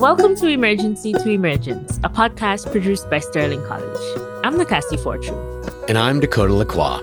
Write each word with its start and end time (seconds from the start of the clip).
Welcome 0.00 0.34
to 0.36 0.46
Emergency 0.46 1.12
to 1.12 1.28
Emergence, 1.28 1.98
a 1.98 2.08
podcast 2.08 2.70
produced 2.70 3.10
by 3.10 3.18
Sterling 3.18 3.62
College. 3.66 4.18
I'm 4.42 4.54
Nakasi 4.54 4.98
Fortune. 4.98 5.36
And 5.90 5.98
I'm 5.98 6.20
Dakota 6.20 6.54
Lacroix. 6.54 7.02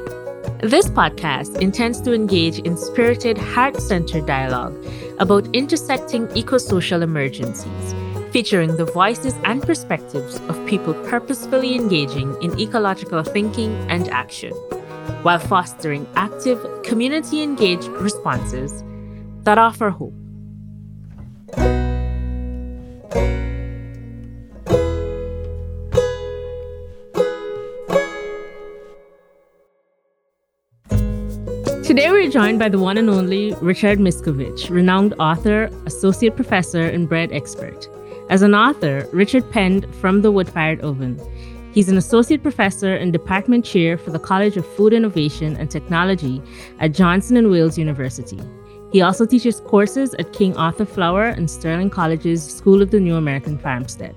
This 0.64 0.88
podcast 0.88 1.62
intends 1.62 2.02
to 2.02 2.14
engage 2.16 2.58
in 2.58 2.76
spirited, 2.76 3.38
heart 3.38 3.80
centered 3.80 4.26
dialogue 4.26 4.76
about 5.20 5.46
intersecting 5.56 6.28
eco-social 6.36 7.04
emergencies, 7.04 7.94
featuring 8.32 8.78
the 8.78 8.86
voices 8.86 9.36
and 9.44 9.62
perspectives 9.62 10.40
of 10.50 10.66
people 10.66 10.96
purposefully 11.06 11.76
engaging 11.76 12.36
in 12.42 12.60
ecological 12.60 13.22
thinking 13.22 13.76
and 13.92 14.10
action, 14.10 14.54
while 15.22 15.38
fostering 15.38 16.08
active, 16.16 16.66
community 16.82 17.44
engaged 17.44 17.90
responses 17.90 18.84
that 19.44 19.60
offer 19.60 19.92
hope. 19.92 20.16
Today 31.88 32.12
we're 32.12 32.30
joined 32.30 32.60
by 32.60 32.68
the 32.70 32.78
one 32.78 32.98
and 32.98 33.10
only 33.10 33.56
Richard 33.62 33.98
Miscovich, 33.98 34.70
renowned 34.70 35.14
author, 35.20 35.72
associate 35.86 36.36
professor, 36.36 36.82
and 36.82 37.08
bread 37.08 37.32
expert. 37.32 37.88
As 38.30 38.42
an 38.42 38.54
author, 38.54 39.08
Richard 39.14 39.50
penned 39.52 39.86
From 39.96 40.22
the 40.22 40.30
Wood 40.30 40.50
Fired 40.50 40.82
Oven. 40.82 41.18
He's 41.74 41.88
an 41.88 41.98
associate 41.98 42.44
professor 42.44 42.94
and 42.94 43.14
department 43.14 43.64
chair 43.64 43.98
for 43.98 44.12
the 44.12 44.20
College 44.20 44.58
of 44.58 44.68
Food 44.76 44.92
Innovation 44.92 45.56
and 45.56 45.72
Technology 45.72 46.42
at 46.80 46.92
Johnson 46.92 47.38
and 47.38 47.50
Wales 47.50 47.78
University. 47.78 48.42
He 48.92 49.02
also 49.02 49.26
teaches 49.26 49.60
courses 49.62 50.14
at 50.14 50.32
King 50.32 50.56
Arthur 50.56 50.86
Flour 50.86 51.26
and 51.26 51.52
Sterling 51.52 51.90
College's 51.90 52.42
School 52.42 52.82
of 52.82 52.92
the 52.92 53.00
New 53.02 53.16
American 53.16 53.58
Farmstead. 53.58 54.16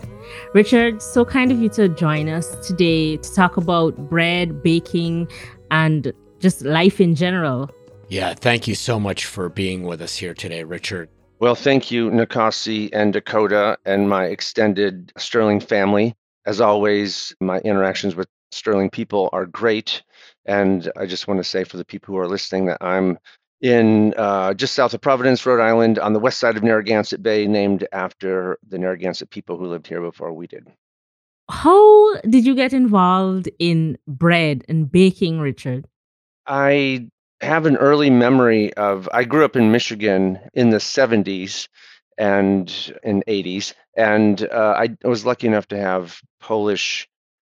Richard, 0.55 1.03
so 1.03 1.25
kind 1.25 1.51
of 1.51 1.61
you 1.61 1.69
to 1.71 1.89
join 1.89 2.29
us 2.29 2.55
today 2.67 3.17
to 3.17 3.35
talk 3.35 3.57
about 3.57 3.97
bread, 4.09 4.63
baking, 4.63 5.29
and 5.73 6.13
just 6.39 6.65
life 6.65 7.01
in 7.01 7.17
general. 7.17 7.69
Yeah, 8.09 8.35
thank 8.35 8.69
you 8.69 8.77
so 8.77 9.01
much 9.01 9.27
for 9.27 9.49
being 9.49 9.83
with 9.83 10.01
us 10.01 10.17
here 10.17 10.35
today, 10.35 10.63
Richard. 10.63 11.09
Well, 11.41 11.55
thank 11.57 11.91
you, 11.91 12.11
Nakasi 12.11 12.91
and 12.93 13.13
Dakota, 13.13 13.77
and 13.85 14.09
my 14.09 14.27
extended 14.27 15.13
Sterling 15.17 15.61
family. 15.61 16.15
As 16.47 16.61
always, 16.61 17.35
my 17.41 17.59
interactions 17.61 18.15
with 18.15 18.29
Sterling 18.53 18.91
people 18.91 19.31
are 19.33 19.47
great. 19.47 20.03
And 20.47 20.91
I 20.97 21.07
just 21.07 21.29
want 21.29 21.39
to 21.39 21.45
say 21.45 21.65
for 21.65 21.77
the 21.77 21.85
people 21.85 22.15
who 22.15 22.21
are 22.21 22.29
listening 22.29 22.67
that 22.67 22.79
I'm 22.81 23.19
in 23.61 24.15
uh, 24.17 24.55
just 24.55 24.75
south 24.75 24.95
of 24.95 25.01
Providence, 25.01 25.45
Rhode 25.45 25.61
Island, 25.61 25.99
on 25.99 26.13
the 26.13 26.19
west 26.19 26.39
side 26.39 26.57
of 26.57 26.63
Narragansett 26.63 27.23
Bay, 27.23 27.47
named 27.47 27.87
after 27.93 28.59
the 28.67 28.79
Narragansett 28.79 29.31
people 29.31 29.59
who 29.59 29.67
lived 29.67 29.87
here 29.87 30.01
before 30.01 30.33
we 30.33 30.47
did. 30.47 30.67
How 31.51 32.21
did 32.23 32.47
you 32.47 32.55
get 32.55 32.73
involved 32.73 33.51
in 33.59 33.99
bread 34.07 34.65
and 34.69 34.91
baking, 34.91 35.41
Richard? 35.41 35.87
I 36.47 37.09
have 37.41 37.67
an 37.67 37.77
early 37.77 38.11
memory 38.11 38.73
of 38.75 39.09
I 39.13 39.25
grew 39.25 39.45
up 39.45 39.57
in 39.57 39.73
Michigan 39.73 40.39
in 40.55 40.71
the 40.71 40.79
70s 40.79 41.69
and 42.19 42.93
in 43.03 43.23
80s, 43.27 43.75
and 43.97 44.43
uh, 44.51 44.75
I 44.77 44.97
was 45.05 45.27
lucky 45.27 45.47
enough 45.47 45.67
to 45.69 45.79
have 45.79 46.21
Polish 46.39 47.09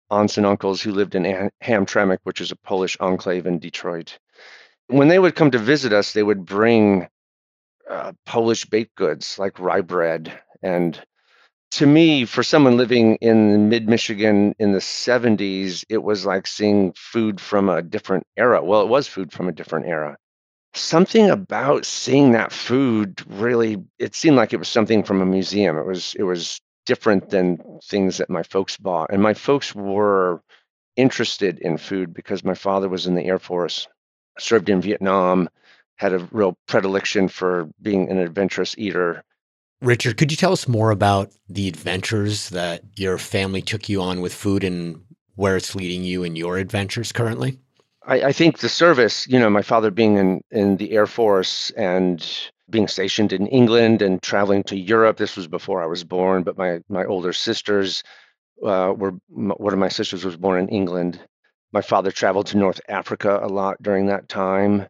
aunts 0.09 0.38
and 0.38 0.45
uncles 0.45 0.81
who 0.81 0.92
lived 0.92 1.16
in 1.16 1.52
Hamtramck, 1.64 2.19
which 2.23 2.42
is 2.42 2.52
a 2.52 2.56
Polish 2.56 2.97
enclave 3.00 3.45
in 3.45 3.59
Detroit. 3.59 4.19
When 4.88 5.08
they 5.08 5.19
would 5.19 5.36
come 5.36 5.52
to 5.52 5.59
visit 5.59 5.94
us, 5.94 6.14
they 6.14 6.23
would 6.23 6.45
bring 6.45 7.08
uh, 7.89 8.14
Polish 8.25 8.66
baked 8.66 8.95
goods 8.95 9.39
like 9.39 9.59
rye 9.59 9.81
bread 9.81 10.39
and 10.61 11.00
to 11.72 11.86
me, 11.86 12.25
for 12.25 12.41
someone 12.41 12.78
living 12.78 13.16
in 13.16 13.68
mid 13.69 13.90
Michigan 13.90 14.56
in 14.59 14.72
the 14.72 14.79
70s, 14.79 15.84
it 15.90 15.97
was 15.97 16.25
like 16.25 16.47
seeing 16.47 16.94
food 16.95 17.41
from 17.41 17.68
a 17.68 17.81
different 17.81 18.25
era. 18.38 18.63
Well, 18.63 18.81
it 18.81 18.88
was 18.88 19.07
food 19.07 19.34
from 19.34 19.50
a 19.50 19.51
different 19.51 19.88
era. 19.88 20.18
Something 20.74 21.29
about 21.29 21.85
seeing 21.85 22.31
that 22.31 22.53
food 22.53 23.22
really, 23.28 23.84
it 24.00 24.16
seemed 24.16 24.38
like 24.38 24.53
it 24.53 24.59
was 24.59 24.69
something 24.69 25.03
from 25.03 25.22
a 25.22 25.25
museum. 25.25 25.78
It 25.78 25.85
was, 25.85 26.16
it 26.18 26.24
was 26.24 26.62
different 26.85 27.29
than 27.29 27.57
things 27.84 28.18
that 28.18 28.29
my 28.29 28.44
folks 28.44 28.78
bought. 28.78 29.12
And 29.12 29.22
my 29.22 29.34
folks 29.34 29.75
were 29.75 30.41
interested 30.95 31.59
in 31.59 31.78
food 31.78 32.13
because 32.13 32.44
my 32.44 32.53
father 32.53 32.88
was 32.88 33.06
in 33.06 33.16
the 33.16 33.25
Air 33.25 33.40
Force, 33.40 33.88
served 34.40 34.69
in 34.69 34.81
Vietnam, 34.81 35.50
had 35.96 36.13
a 36.13 36.28
real 36.31 36.57
predilection 36.68 37.28
for 37.28 37.69
being 37.81 38.09
an 38.09 38.18
adventurous 38.18 38.75
eater 38.78 39.23
Richard, 39.81 40.18
could 40.18 40.31
you 40.31 40.38
tell 40.38 40.53
us 40.53 40.68
more 40.68 40.90
about 40.90 41.31
the 41.50 41.68
adventures 41.68 42.50
that 42.50 42.81
your 42.95 43.18
family 43.18 43.62
took 43.62 43.90
you 43.90 44.01
on 44.01 44.22
with 44.22 44.34
food 44.34 44.63
and 44.63 45.01
where 45.35 45.57
it's 45.57 45.75
leading 45.75 46.03
you 46.03 46.24
in 46.24 46.35
your 46.35 46.57
adventures 46.57 47.12
currently? 47.12 47.59
I, 48.07 48.24
I 48.24 48.31
think 48.31 48.59
the 48.59 48.69
service, 48.69 49.28
you 49.28 49.38
know, 49.38 49.50
my 49.50 49.62
father 49.62 49.91
being 49.91 50.18
in, 50.18 50.41
in 50.50 50.78
the 50.78 50.91
Air 50.91 51.07
Force 51.07 51.72
and 51.72 52.25
being 52.69 52.88
stationed 52.88 53.34
in 53.34 53.47
England 53.47 54.01
and 54.01 54.22
traveling 54.22 54.63
to 54.63 54.78
Europe. 54.78 55.18
This 55.18 55.35
was 55.35 55.47
before 55.47 55.84
I 55.84 55.88
was 55.88 56.03
born, 56.03 56.44
but 56.44 56.57
my 56.57 56.79
my 56.90 57.06
older 57.06 57.34
sisters 57.34 58.01
uh, 58.66 58.94
were 58.95 59.13
one 59.28 59.74
of 59.74 59.79
my 59.79 59.90
sisters 59.90 60.25
was 60.25 60.38
born 60.38 60.59
in 60.59 60.69
England. 60.69 61.19
My 61.72 61.81
father 61.81 62.12
traveled 62.12 62.48
to 62.48 62.58
North 62.58 62.80
Africa 62.88 63.40
a 63.42 63.48
lot 63.48 63.81
during 63.81 64.08
that 64.08 64.30
time, 64.30 64.88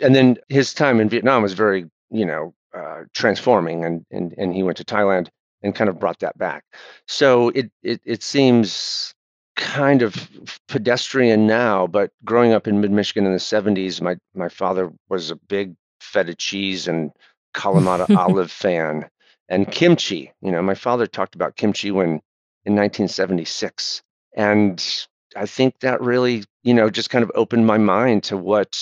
and 0.00 0.14
then 0.14 0.36
his 0.48 0.74
time 0.74 1.00
in 1.00 1.08
Vietnam 1.08 1.42
was 1.42 1.54
very, 1.54 1.86
you 2.10 2.26
know, 2.26 2.54
uh, 2.76 3.02
transforming, 3.14 3.84
and, 3.84 4.04
and 4.10 4.34
and 4.36 4.54
he 4.54 4.62
went 4.62 4.76
to 4.78 4.84
Thailand 4.84 5.28
and 5.62 5.74
kind 5.74 5.88
of 5.88 5.98
brought 5.98 6.18
that 6.20 6.36
back. 6.38 6.64
So 7.08 7.48
it 7.50 7.70
it 7.82 8.00
it 8.04 8.22
seems 8.22 9.14
kind 9.56 10.02
of 10.02 10.28
pedestrian 10.68 11.46
now, 11.46 11.86
but 11.86 12.10
growing 12.24 12.52
up 12.52 12.66
in 12.66 12.80
mid 12.80 12.90
Michigan 12.90 13.26
in 13.26 13.32
the 13.32 13.38
70s, 13.38 14.00
my 14.00 14.16
my 14.34 14.48
father 14.48 14.92
was 15.08 15.30
a 15.30 15.36
big 15.36 15.74
feta 16.00 16.34
cheese 16.34 16.88
and 16.88 17.12
Kalamata 17.54 18.14
olive 18.16 18.50
fan 18.50 19.08
and 19.48 19.70
kimchi. 19.70 20.32
You 20.42 20.50
know, 20.50 20.62
my 20.62 20.74
father 20.74 21.06
talked 21.06 21.34
about 21.34 21.56
kimchi 21.56 21.90
when 21.90 22.20
in 22.66 22.74
1976, 22.74 24.02
and 24.36 25.06
I 25.36 25.46
think 25.46 25.80
that 25.80 26.00
really, 26.00 26.44
you 26.62 26.74
know, 26.74 26.90
just 26.90 27.10
kind 27.10 27.22
of 27.22 27.32
opened 27.34 27.66
my 27.66 27.78
mind 27.78 28.24
to 28.24 28.36
what 28.36 28.76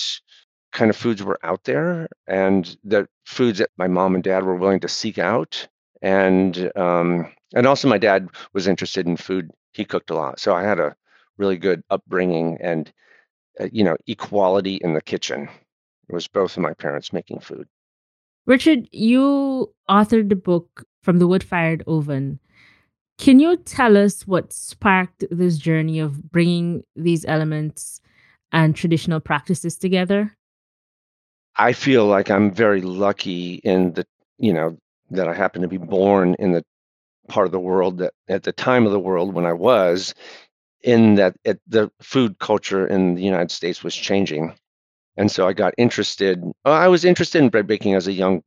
kind 0.71 0.89
of 0.89 0.97
foods 0.97 1.23
were 1.23 1.39
out 1.43 1.63
there 1.63 2.07
and 2.27 2.75
the 2.83 3.07
foods 3.25 3.59
that 3.59 3.69
my 3.77 3.87
mom 3.87 4.15
and 4.15 4.23
dad 4.23 4.43
were 4.43 4.55
willing 4.55 4.79
to 4.81 4.89
seek 4.89 5.19
out. 5.19 5.67
And 6.01 6.71
um, 6.75 7.31
and 7.53 7.67
also 7.67 7.87
my 7.87 7.97
dad 7.97 8.27
was 8.53 8.67
interested 8.67 9.07
in 9.07 9.15
food. 9.15 9.51
He 9.71 9.85
cooked 9.85 10.09
a 10.09 10.15
lot. 10.15 10.39
So 10.39 10.53
i 10.53 10.63
had 10.63 10.79
a 10.79 10.95
really 11.37 11.57
good 11.57 11.83
upbringing 11.89 12.57
and 12.61 12.91
uh, 13.59 13.67
you 13.71 13.83
know 13.83 13.97
equality 14.07 14.75
in 14.75 14.93
the 14.93 15.01
kitchen 15.01 15.49
it 16.09 16.13
was 16.13 16.27
both 16.27 16.57
of 16.57 16.63
my 16.63 16.73
parents 16.73 17.13
making 17.13 17.39
food. 17.39 17.67
Richard 18.45 18.89
you 18.91 19.73
authored 19.89 20.29
the 20.29 20.35
book 20.35 20.85
from 21.01 21.19
the 21.19 21.27
wood 21.27 21.43
fired 21.43 21.83
oven 21.87 22.39
can 23.17 23.39
you 23.39 23.57
tell 23.57 23.95
us 23.95 24.27
what 24.27 24.51
sparked 24.51 25.23
this 25.29 25.57
journey 25.57 25.99
of 25.99 26.31
bringing 26.31 26.83
these 26.95 27.25
elements 27.25 28.01
and 28.51 28.75
traditional 28.75 29.19
practices 29.19 29.77
together 29.77 30.35
I 31.55 31.73
feel 31.73 32.05
like 32.05 32.31
I'm 32.31 32.51
very 32.51 32.81
lucky 32.81 33.55
in 33.63 33.93
the, 33.93 34.05
you 34.37 34.53
know, 34.53 34.77
that 35.11 35.27
I 35.27 35.33
happen 35.33 35.61
to 35.61 35.67
be 35.67 35.77
born 35.77 36.35
in 36.39 36.51
the 36.51 36.63
part 37.27 37.45
of 37.45 37.51
the 37.51 37.59
world 37.59 37.99
that 37.99 38.13
at 38.27 38.43
the 38.43 38.51
time 38.51 38.85
of 38.85 38.91
the 38.91 38.99
world 38.99 39.33
when 39.33 39.45
I 39.45 39.53
was, 39.53 40.15
in 40.81 41.15
that 41.15 41.35
the 41.67 41.91
food 42.01 42.39
culture 42.39 42.85
in 42.87 43.15
the 43.15 43.23
United 43.23 43.51
States 43.51 43.83
was 43.83 43.95
changing. 43.95 44.53
And 45.15 45.31
so 45.31 45.47
I 45.47 45.53
got 45.53 45.73
interested. 45.77 46.43
I 46.65 46.87
was 46.87 47.05
interested 47.05 47.41
in 47.41 47.49
bread 47.49 47.67
baking 47.67 47.93
as 47.93 48.07
a 48.07 48.13
young 48.13 48.43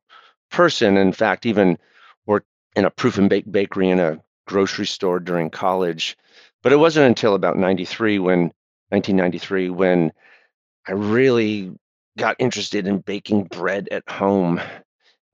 person. 0.50 0.96
In 0.96 1.12
fact, 1.12 1.46
even 1.46 1.78
worked 2.26 2.48
in 2.74 2.84
a 2.84 2.90
proof 2.90 3.16
and 3.16 3.30
bake 3.30 3.50
bakery 3.50 3.88
in 3.88 4.00
a 4.00 4.20
grocery 4.46 4.86
store 4.86 5.20
during 5.20 5.50
college. 5.50 6.16
But 6.62 6.72
it 6.72 6.76
wasn't 6.76 7.06
until 7.06 7.34
about 7.34 7.56
93 7.56 8.18
when 8.18 8.52
1993 8.90 9.70
when 9.70 10.12
I 10.86 10.92
really 10.92 11.72
got 12.16 12.36
interested 12.38 12.86
in 12.86 12.98
baking 12.98 13.44
bread 13.44 13.88
at 13.90 14.08
home. 14.08 14.60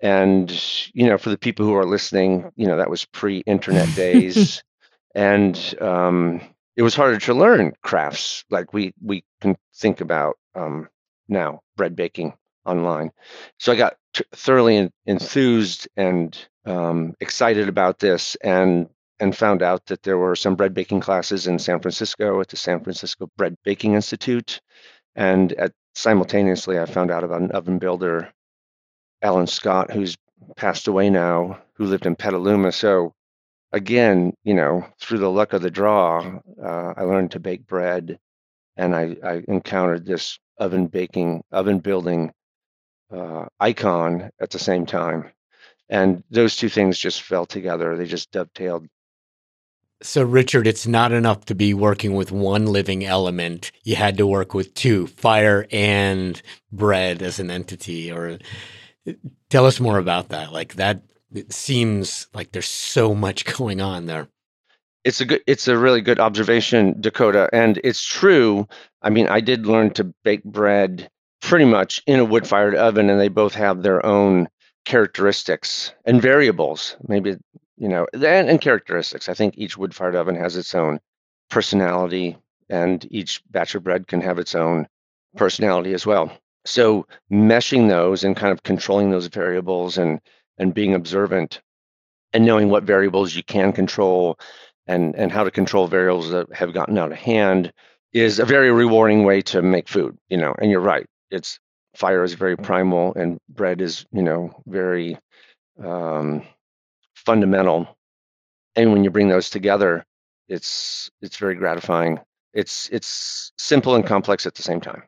And, 0.00 0.50
you 0.94 1.06
know, 1.06 1.16
for 1.16 1.30
the 1.30 1.38
people 1.38 1.64
who 1.64 1.74
are 1.74 1.86
listening, 1.86 2.50
you 2.56 2.66
know, 2.66 2.76
that 2.76 2.90
was 2.90 3.04
pre 3.04 3.38
internet 3.46 3.94
days. 3.94 4.62
and 5.14 5.74
um, 5.80 6.40
it 6.76 6.82
was 6.82 6.94
harder 6.94 7.18
to 7.18 7.34
learn 7.34 7.74
crafts 7.82 8.44
like 8.50 8.72
we, 8.72 8.94
we 9.00 9.24
can 9.40 9.56
think 9.74 10.00
about 10.00 10.36
um, 10.54 10.88
now, 11.28 11.60
bread 11.76 11.94
baking 11.94 12.34
online. 12.64 13.10
So 13.58 13.72
I 13.72 13.76
got 13.76 13.94
t- 14.14 14.24
thoroughly 14.32 14.90
enthused 15.06 15.88
and 15.96 16.36
um, 16.64 17.14
excited 17.20 17.68
about 17.68 17.98
this 17.98 18.36
and 18.36 18.88
and 19.22 19.36
found 19.36 19.62
out 19.62 19.86
that 19.86 20.02
there 20.02 20.18
were 20.18 20.36
some 20.36 20.56
bread 20.56 20.74
baking 20.74 21.00
classes 21.00 21.46
in 21.46 21.58
San 21.58 21.80
Francisco 21.80 22.40
at 22.42 22.48
the 22.48 22.58
San 22.58 22.82
Francisco 22.82 23.30
Bread 23.38 23.56
Baking 23.64 23.94
Institute 23.94 24.60
and 25.14 25.52
at 25.54 25.72
simultaneously, 25.94 26.78
I 26.78 26.86
found 26.86 27.10
out 27.10 27.24
about 27.24 27.42
an 27.42 27.50
oven 27.52 27.78
builder, 27.78 28.32
Alan 29.20 29.46
Scott, 29.46 29.90
who's 29.90 30.16
passed 30.56 30.88
away 30.88 31.10
now, 31.10 31.58
who 31.74 31.84
lived 31.84 32.06
in 32.06 32.16
Petaluma. 32.16 32.72
So 32.72 33.12
again, 33.72 34.34
you 34.44 34.54
know, 34.54 34.86
through 35.00 35.18
the 35.18 35.30
luck 35.30 35.52
of 35.52 35.62
the 35.62 35.70
draw, 35.70 36.40
uh, 36.62 36.94
I 36.96 37.02
learned 37.02 37.32
to 37.32 37.40
bake 37.40 37.66
bread, 37.66 38.18
and 38.76 38.94
I, 38.96 39.16
I 39.24 39.42
encountered 39.48 40.06
this 40.06 40.38
oven 40.58 40.86
baking, 40.86 41.42
oven 41.52 41.78
building 41.80 42.32
uh, 43.14 43.46
icon 43.60 44.30
at 44.40 44.50
the 44.50 44.58
same 44.58 44.86
time, 44.86 45.30
and 45.90 46.24
those 46.30 46.56
two 46.56 46.70
things 46.70 46.98
just 46.98 47.22
fell 47.22 47.46
together. 47.46 47.96
They 47.96 48.06
just 48.06 48.30
dovetailed. 48.32 48.86
So, 50.02 50.24
Richard, 50.24 50.66
it's 50.66 50.86
not 50.86 51.12
enough 51.12 51.44
to 51.46 51.54
be 51.54 51.74
working 51.74 52.14
with 52.14 52.32
one 52.32 52.66
living 52.66 53.04
element. 53.04 53.70
You 53.84 53.96
had 53.96 54.16
to 54.18 54.26
work 54.26 54.52
with 54.52 54.74
two 54.74 55.06
fire 55.06 55.66
and 55.70 56.40
bread 56.72 57.22
as 57.22 57.38
an 57.38 57.50
entity. 57.50 58.10
Or 58.10 58.38
tell 59.48 59.64
us 59.64 59.78
more 59.78 59.98
about 59.98 60.30
that. 60.30 60.52
Like 60.52 60.74
that 60.74 61.02
it 61.34 61.52
seems 61.52 62.26
like 62.34 62.52
there's 62.52 62.68
so 62.68 63.14
much 63.14 63.44
going 63.56 63.80
on 63.80 64.06
there. 64.06 64.28
It's 65.04 65.20
a 65.20 65.24
good 65.24 65.42
it's 65.46 65.66
a 65.66 65.76
really 65.76 66.00
good 66.00 66.20
observation, 66.20 67.00
Dakota. 67.00 67.48
And 67.52 67.80
it's 67.82 68.04
true. 68.04 68.68
I 69.02 69.10
mean, 69.10 69.28
I 69.28 69.40
did 69.40 69.66
learn 69.66 69.90
to 69.94 70.04
bake 70.24 70.44
bread 70.44 71.10
pretty 71.40 71.64
much 71.64 72.02
in 72.06 72.20
a 72.20 72.24
wood 72.24 72.46
fired 72.46 72.76
oven, 72.76 73.10
and 73.10 73.20
they 73.20 73.28
both 73.28 73.54
have 73.54 73.82
their 73.82 74.04
own 74.06 74.48
characteristics 74.84 75.92
and 76.04 76.22
variables. 76.22 76.96
Maybe, 77.08 77.36
you 77.82 77.88
know, 77.88 78.06
and, 78.12 78.48
and 78.48 78.60
characteristics. 78.60 79.28
I 79.28 79.34
think 79.34 79.58
each 79.58 79.76
wood 79.76 79.92
fired 79.92 80.14
oven 80.14 80.36
has 80.36 80.56
its 80.56 80.72
own 80.72 81.00
personality, 81.50 82.38
and 82.70 83.04
each 83.10 83.42
batch 83.50 83.74
of 83.74 83.82
bread 83.82 84.06
can 84.06 84.20
have 84.20 84.38
its 84.38 84.54
own 84.54 84.86
personality 85.36 85.92
as 85.92 86.06
well. 86.06 86.30
So 86.64 87.08
meshing 87.28 87.88
those 87.88 88.22
and 88.22 88.36
kind 88.36 88.52
of 88.52 88.62
controlling 88.62 89.10
those 89.10 89.26
variables 89.26 89.98
and 89.98 90.20
and 90.58 90.72
being 90.72 90.94
observant 90.94 91.60
and 92.32 92.46
knowing 92.46 92.68
what 92.68 92.84
variables 92.84 93.34
you 93.34 93.42
can 93.42 93.72
control 93.72 94.38
and 94.86 95.16
and 95.16 95.32
how 95.32 95.42
to 95.42 95.50
control 95.50 95.88
variables 95.88 96.30
that 96.30 96.52
have 96.54 96.72
gotten 96.72 96.98
out 96.98 97.10
of 97.10 97.18
hand 97.18 97.72
is 98.12 98.38
a 98.38 98.44
very 98.44 98.70
rewarding 98.70 99.24
way 99.24 99.40
to 99.40 99.60
make 99.60 99.88
food 99.88 100.16
you 100.28 100.36
know 100.36 100.54
and 100.60 100.70
you're 100.70 100.80
right 100.80 101.06
it's 101.30 101.58
fire 101.96 102.22
is 102.22 102.34
very 102.34 102.56
primal 102.56 103.12
and 103.14 103.38
bread 103.48 103.80
is 103.80 104.06
you 104.12 104.22
know 104.22 104.50
very 104.66 105.18
um, 105.82 106.42
fundamental 107.24 107.96
and 108.76 108.92
when 108.92 109.04
you 109.04 109.10
bring 109.10 109.28
those 109.28 109.50
together 109.50 110.04
it's 110.48 111.10
it's 111.20 111.36
very 111.36 111.54
gratifying 111.54 112.18
it's 112.54 112.88
it's 112.90 113.52
simple 113.58 113.94
and 113.94 114.06
complex 114.06 114.46
at 114.46 114.54
the 114.54 114.62
same 114.62 114.80
time 114.80 115.02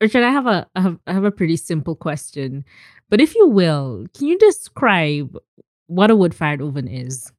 richard 0.00 0.22
i 0.22 0.30
have 0.30 0.46
a 0.46 0.66
I 0.74 0.80
have, 0.80 0.98
I 1.06 1.12
have 1.12 1.24
a 1.24 1.30
pretty 1.30 1.56
simple 1.56 1.96
question 1.96 2.64
but 3.10 3.20
if 3.20 3.34
you 3.34 3.46
will, 3.46 4.06
can 4.16 4.26
you 4.26 4.38
describe 4.38 5.36
what 5.86 6.10
a 6.10 6.16
wood 6.16 6.34
fired 6.34 6.62
oven 6.62 6.88
is? 6.88 7.30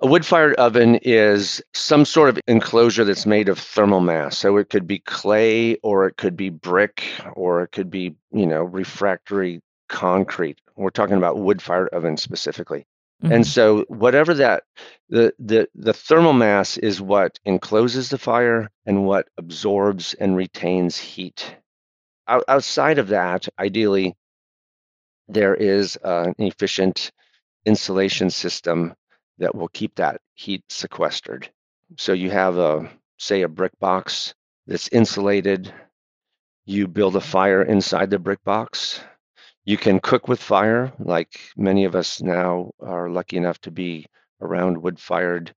A 0.00 0.06
wood 0.06 0.24
fired 0.24 0.54
oven 0.54 0.96
is 1.02 1.62
some 1.74 2.04
sort 2.04 2.30
of 2.30 2.38
enclosure 2.46 3.04
that's 3.04 3.26
made 3.26 3.48
of 3.48 3.58
thermal 3.58 4.00
mass. 4.00 4.38
So 4.38 4.56
it 4.56 4.70
could 4.70 4.86
be 4.86 5.00
clay 5.00 5.76
or 5.82 6.06
it 6.06 6.16
could 6.16 6.36
be 6.36 6.48
brick 6.48 7.04
or 7.34 7.62
it 7.62 7.72
could 7.72 7.90
be, 7.90 8.14
you 8.32 8.46
know, 8.46 8.62
refractory 8.62 9.60
concrete. 9.88 10.60
We're 10.76 10.90
talking 10.90 11.16
about 11.16 11.38
wood 11.38 11.60
fired 11.60 11.88
ovens 11.90 12.22
specifically. 12.22 12.86
Mm-hmm. 13.22 13.32
And 13.32 13.46
so 13.46 13.84
whatever 13.88 14.34
that 14.34 14.62
the 15.10 15.34
the 15.38 15.68
the 15.74 15.92
thermal 15.92 16.32
mass 16.32 16.78
is 16.78 17.02
what 17.02 17.38
encloses 17.44 18.08
the 18.08 18.18
fire 18.18 18.70
and 18.86 19.04
what 19.04 19.28
absorbs 19.36 20.14
and 20.14 20.36
retains 20.36 20.96
heat. 20.96 21.54
Out, 22.26 22.44
outside 22.48 22.98
of 22.98 23.08
that, 23.08 23.48
ideally 23.58 24.16
there 25.28 25.54
is 25.54 25.98
an 26.02 26.34
efficient 26.38 27.12
insulation 27.66 28.30
system 28.30 28.94
that 29.38 29.54
will 29.54 29.68
keep 29.68 29.96
that 29.96 30.20
heat 30.34 30.64
sequestered. 30.70 31.50
So 31.98 32.12
you 32.12 32.30
have 32.30 32.56
a 32.56 32.90
say 33.18 33.42
a 33.42 33.48
brick 33.48 33.78
box 33.78 34.34
that's 34.66 34.88
insulated. 34.88 35.72
You 36.64 36.88
build 36.88 37.16
a 37.16 37.20
fire 37.20 37.62
inside 37.62 38.10
the 38.10 38.18
brick 38.18 38.42
box. 38.44 39.00
You 39.64 39.76
can 39.76 40.00
cook 40.00 40.26
with 40.26 40.42
fire, 40.42 40.92
like 40.98 41.40
many 41.56 41.84
of 41.84 41.94
us 41.94 42.20
now 42.22 42.72
are 42.80 43.10
lucky 43.10 43.36
enough 43.36 43.60
to 43.62 43.70
be 43.70 44.06
around 44.40 44.82
wood 44.82 44.98
fired 44.98 45.54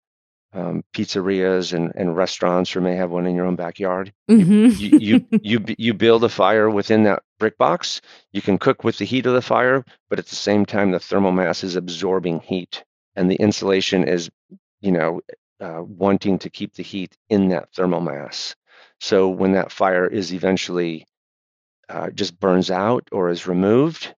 um, 0.54 0.84
pizzerias 0.94 1.74
and, 1.74 1.92
and 1.96 2.16
restaurants, 2.16 2.76
or 2.76 2.82
may 2.82 2.96
have 2.96 3.10
one 3.10 3.26
in 3.26 3.36
your 3.36 3.46
own 3.46 3.56
backyard. 3.56 4.14
Mm-hmm. 4.30 4.66
You, 4.78 5.00
you, 5.00 5.26
you, 5.42 5.66
you 5.78 5.94
build 5.94 6.24
a 6.24 6.30
fire 6.30 6.70
within 6.70 7.04
that 7.04 7.24
brick 7.40 7.58
box. 7.58 8.02
You 8.32 8.42
can 8.42 8.60
cook 8.60 8.84
with 8.84 8.98
the 8.98 9.06
heat 9.06 9.26
of 9.26 9.34
the 9.34 9.42
fire, 9.42 9.84
but 10.10 10.20
at 10.20 10.28
the 10.28 10.36
same 10.36 10.66
time, 10.66 10.92
the 10.92 11.00
thermal 11.00 11.32
mass 11.32 11.64
is 11.64 11.76
absorbing 11.76 12.42
heat, 12.42 12.84
and 13.16 13.32
the 13.32 13.36
insulation 13.36 14.08
is, 14.08 14.30
you 14.82 14.92
know, 14.92 15.22
uh, 15.60 15.82
wanting 15.82 16.38
to 16.40 16.50
keep 16.50 16.74
the 16.76 16.84
heat 16.84 17.18
in 17.30 17.48
that 17.50 17.74
thermal 17.74 18.02
mass. 18.02 18.56
So 19.00 19.30
when 19.30 19.54
that 19.54 19.72
fire 19.72 20.06
is 20.06 20.34
eventually 20.34 21.08
uh, 21.90 22.10
just 22.12 22.40
burns 22.40 22.72
out 22.72 23.08
or 23.12 23.30
is 23.30 23.48
removed, 23.48 24.14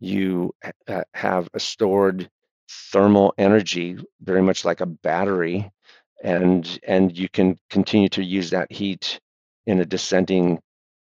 you 0.00 0.54
ha- 0.88 1.02
have 1.14 1.48
a 1.54 1.60
stored 1.60 2.30
thermal 2.92 3.34
energy, 3.38 3.98
very 4.22 4.42
much 4.42 4.64
like 4.64 4.80
a 4.80 4.86
battery, 4.86 5.70
and 6.22 6.78
and 6.86 7.16
you 7.16 7.28
can 7.28 7.58
continue 7.70 8.08
to 8.10 8.24
use 8.24 8.50
that 8.50 8.72
heat 8.72 9.20
in 9.66 9.80
a 9.80 9.84
descending 9.86 10.60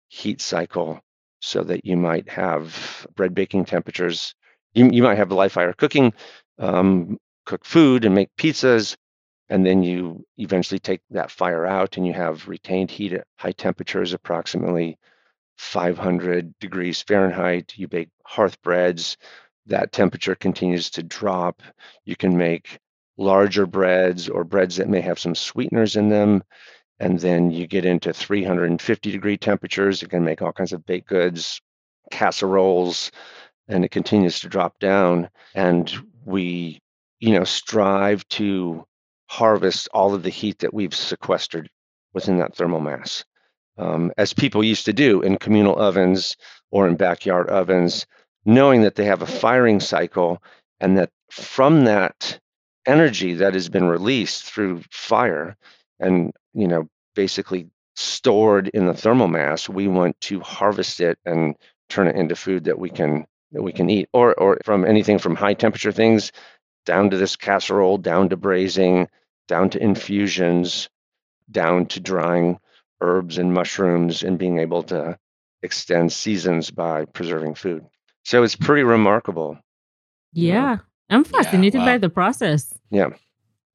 heat 0.10 0.42
cycle 0.42 1.02
so 1.42 1.63
that 1.63 1.86
you 1.86 1.98
might 1.98 2.30
have 2.30 3.07
bread 3.16 3.34
baking 3.36 3.66
temperatures. 3.66 4.34
You, 4.74 4.90
you 4.92 5.04
might 5.04 5.18
have 5.18 5.31
live 5.31 5.52
fire 5.54 5.74
cooking, 5.74 6.13
um, 6.60 7.18
cook 7.46 7.66
food 7.66 8.06
and 8.06 8.16
make 8.16 8.30
pizzas, 8.38 8.96
and 9.50 9.66
then 9.66 9.84
you 9.84 10.25
eventually 10.38 10.80
take 10.80 11.02
that 11.12 11.31
fire 11.31 11.66
out 11.66 11.98
and 11.98 12.07
you 12.07 12.13
have 12.13 12.48
retained 12.48 12.92
heat 12.92 13.13
at 13.13 13.28
high 13.38 13.52
temperatures, 13.54 14.13
approximately 14.13 14.98
500 15.57 16.54
degrees 16.60 17.02
Fahrenheit. 17.02 17.74
You 17.78 17.88
bake 17.88 18.10
hearth 18.24 18.62
breads 18.62 19.18
that 19.68 19.92
temperature 19.92 20.36
continues 20.36 20.90
to 20.92 21.04
drop. 21.04 21.62
You 22.04 22.16
can 22.16 22.38
make 22.38 22.80
larger 23.18 23.66
breads 23.66 24.30
or 24.30 24.44
breads 24.44 24.78
that 24.78 24.90
may 24.90 25.02
have 25.02 25.19
some 25.19 25.36
sweeteners 25.36 25.96
in 25.96 26.10
them. 26.10 26.44
And 27.00 27.19
then 27.19 27.52
you 27.52 27.68
get 27.68 27.86
into 27.86 28.13
350 28.13 29.12
degree 29.12 29.38
temperatures. 29.38 30.02
You 30.02 30.07
can 30.07 30.24
make 30.24 30.42
all 30.42 30.54
kinds 30.54 30.74
of 30.74 30.86
baked 30.86 31.07
goods, 31.07 31.62
casseroles, 32.12 33.12
and 33.68 33.83
it 33.83 33.92
continues 33.92 34.40
to 34.42 34.50
drop 34.50 34.80
down. 34.80 35.30
And 35.54 35.92
we, 36.26 36.81
you 37.19 37.33
know, 37.33 37.44
strive 37.44 38.28
to 38.30 38.85
harvest 39.28 39.90
all 39.94 40.14
of 40.14 40.24
the 40.24 40.30
heat 40.30 40.59
that 40.59 40.74
we've 40.74 40.95
sequestered 40.95 41.69
within 42.14 42.38
that 42.38 42.56
thermal 42.56 42.80
mass. 42.80 43.26
Um, 43.78 44.12
as 44.18 44.34
people 44.34 44.64
used 44.64 44.86
to 44.86 44.94
do 44.94 45.22
in 45.22 45.38
communal 45.38 45.78
ovens 45.78 46.38
or 46.72 46.88
in 46.88 46.96
backyard 46.96 47.50
ovens, 47.50 48.06
knowing 48.46 48.84
that 48.84 48.96
they 48.96 49.06
have 49.06 49.22
a 49.22 49.28
firing 49.28 49.80
cycle 49.80 50.42
and 50.80 50.98
that 50.98 51.10
from 51.30 51.86
that 51.86 52.40
energy 52.86 53.34
that 53.36 53.54
has 53.54 53.70
been 53.70 53.86
released 53.86 54.44
through 54.44 54.82
fire 54.92 55.58
and 56.00 56.32
you 56.54 56.68
know 56.68 56.88
basically 57.16 57.68
stored 57.96 58.68
in 58.70 58.86
the 58.86 58.94
thermal 58.94 59.28
mass 59.28 59.68
we 59.68 59.88
want 59.88 60.20
to 60.22 60.40
harvest 60.42 61.00
it 61.00 61.18
and 61.26 61.56
turn 61.90 62.08
it 62.08 62.16
into 62.16 62.36
food 62.36 62.66
that 62.66 62.78
we 62.78 62.90
can 62.90 63.26
that 63.52 63.64
we 63.64 63.72
can 63.72 63.90
eat. 63.90 64.10
Or 64.14 64.34
or 64.40 64.60
from 64.64 64.86
anything 64.86 65.18
from 65.18 65.36
high 65.36 65.54
temperature 65.54 65.92
things 65.92 66.32
down 66.86 67.10
to 67.10 67.18
this 67.18 67.36
casserole 67.36 67.98
down 67.98 68.30
to 68.30 68.38
braising 68.38 69.08
down 69.48 69.70
to 69.72 69.82
infusions 69.82 70.90
down 71.50 71.86
to 71.88 72.00
drying 72.00 72.60
herbs 73.06 73.38
and 73.38 73.54
mushrooms 73.54 74.24
and 74.24 74.38
being 74.38 74.59
able 74.59 74.83
to 74.83 75.18
extend 75.64 76.12
seasons 76.12 76.71
by 76.71 77.06
preserving 77.06 77.56
food 77.56 77.85
so 78.26 78.42
it's 78.44 78.56
pretty 78.56 78.83
remarkable. 78.83 79.57
Yeah. 80.33 80.80
I'm 81.09 81.24
fascinated 81.24 81.76
yeah, 81.76 81.85
wow. 81.85 81.94
by 81.94 81.97
the 82.00 82.09
process. 82.09 82.74
Yeah. 82.90 83.09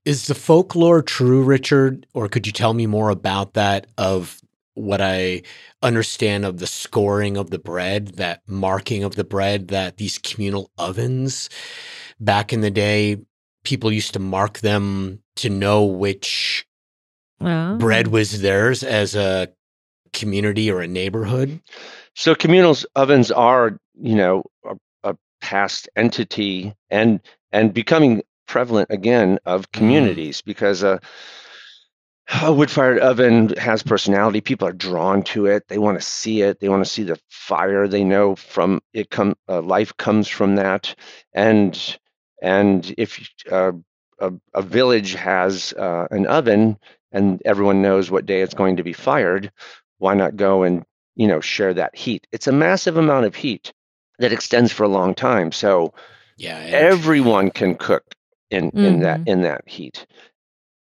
Is 0.05 0.27
the 0.27 0.35
folklore 0.35 1.03
true, 1.03 1.43
Richard? 1.43 2.07
Or 2.15 2.29
could 2.29 2.47
you 2.47 2.53
tell 2.53 2.75
me 2.75 2.87
more 2.87 3.11
about 3.11 3.55
that 3.55 3.87
of 3.97 4.41
what 4.75 5.01
I 5.01 5.43
understand 5.83 6.45
of 6.45 6.59
the 6.59 6.67
scoring 6.67 7.37
of 7.37 7.51
the 7.51 7.59
bread, 7.59 8.09
that 8.17 8.43
marking 8.47 9.05
of 9.05 9.15
the 9.15 9.25
bread, 9.25 9.69
that 9.69 9.99
these 9.99 10.19
communal 10.19 10.71
ovens 10.79 11.49
back 12.19 12.53
in 12.53 12.61
the 12.61 12.71
day, 12.71 13.19
people 13.63 13.93
used 13.93 14.15
to 14.15 14.19
mark 14.19 14.59
them 14.61 15.23
to 15.37 15.49
know 15.49 15.85
which 15.85 16.67
oh. 17.41 17.77
bread 17.77 18.09
was 18.09 18.41
theirs 18.41 18.83
as 18.83 19.15
a 19.15 19.49
community 20.13 20.71
or 20.71 20.81
a 20.81 20.89
neighborhood? 20.89 21.61
So 22.15 22.35
communal 22.35 22.77
ovens 22.97 23.31
are, 23.31 23.79
you 23.95 24.15
know, 24.15 24.45
a, 24.65 24.77
a 25.05 25.17
past 25.41 25.89
entity 25.97 26.75
and 26.91 27.21
and 27.53 27.73
becoming 27.75 28.23
prevalent 28.47 28.89
again 28.91 29.39
of 29.45 29.63
mm-hmm. 29.63 29.79
communities 29.79 30.43
mm. 30.43 30.45
because 30.45 30.83
uh, 30.83 30.99
a 32.43 32.53
wood 32.53 32.71
fired 32.71 32.99
oven 32.99 33.51
has 33.57 33.83
personality. 33.83 34.41
People 34.41 34.69
are 34.69 34.73
drawn 34.73 35.23
to 35.23 35.47
it. 35.47 35.67
They 35.69 35.79
want 35.79 35.99
to 35.99 36.07
see 36.07 36.43
it. 36.43 36.61
They 36.61 36.69
want 36.69 36.85
to 36.85 36.91
see 36.91 37.03
the 37.03 37.19
fire. 37.29 37.89
They 37.89 38.05
know 38.05 38.37
from 38.37 38.81
it 38.93 39.11
come 39.11 39.37
uh, 39.49 39.63
life 39.63 39.97
comes 39.97 40.29
from 40.29 40.57
that. 40.57 40.95
And 41.33 41.99
and 42.43 42.95
if 42.97 43.29
uh, 43.51 43.73
a, 44.19 44.33
a 44.55 44.63
village 44.63 45.15
has 45.15 45.73
uh, 45.73 46.07
an 46.11 46.27
oven 46.27 46.79
and 47.13 47.41
everyone 47.45 47.83
knows 47.83 48.11
what 48.11 48.27
day 48.27 48.41
it's 48.43 48.55
going 48.55 48.77
to 48.77 48.83
be 48.85 48.93
fired, 48.93 49.53
why 49.99 50.15
not 50.15 50.37
go 50.37 50.63
and 50.63 50.85
you 51.17 51.27
know 51.27 51.41
share 51.41 51.75
that 51.75 51.97
heat? 51.97 52.27
It's 52.33 52.47
a 52.47 52.53
massive 52.53 52.97
amount 52.97 53.27
of 53.27 53.35
heat 53.35 53.73
that 54.19 54.33
extends 54.33 54.73
for 54.73 54.85
a 54.85 54.89
long 54.89 55.15
time. 55.15 55.53
So 55.53 55.95
Yeah. 56.37 56.59
everyone 56.59 57.51
can 57.51 57.75
cook 57.77 58.05
in 58.51 58.71
in 58.71 59.01
that 59.01 59.21
mm-hmm. 59.21 59.29
in 59.31 59.43
that 59.43 59.63
heat 59.69 60.07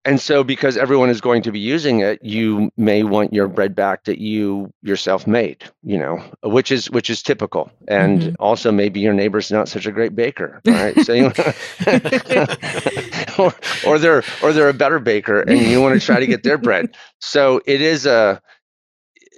and 0.06 0.20
so 0.22 0.44
because 0.44 0.78
everyone 0.78 1.10
is 1.10 1.22
going 1.22 1.42
to 1.42 1.52
be 1.52 1.60
using 1.60 2.00
it 2.00 2.20
you 2.24 2.72
may 2.78 3.04
want 3.04 3.34
your 3.34 3.48
bread 3.48 3.76
back 3.76 4.06
that 4.06 4.20
you 4.20 4.72
yourself 4.82 5.28
made 5.28 5.64
you 5.84 5.98
know 5.98 6.22
which 6.44 6.72
is 6.72 6.90
which 6.92 7.10
is 7.10 7.22
typical. 7.22 7.72
And 7.88 8.22
Mhm. 8.22 8.36
also 8.40 8.72
maybe 8.72 9.00
your 9.00 9.14
neighbor's 9.14 9.52
not 9.52 9.68
such 9.68 9.86
a 9.86 9.92
great 9.92 10.16
baker 10.16 10.62
right? 10.66 11.00
So 11.02 11.14
you 11.14 11.32
or, 13.38 13.54
or 13.84 14.00
they're 14.00 14.24
or 14.42 14.54
they're 14.54 14.70
a 14.70 14.74
better 14.74 15.00
baker 15.00 15.42
and 15.42 15.60
you 15.70 15.82
want 15.82 16.00
to 16.00 16.06
try 16.06 16.20
to 16.20 16.28
get 16.28 16.44
their 16.44 16.58
bread. 16.58 16.96
So 17.20 17.62
it 17.66 17.82
is 17.82 18.06
a 18.06 18.42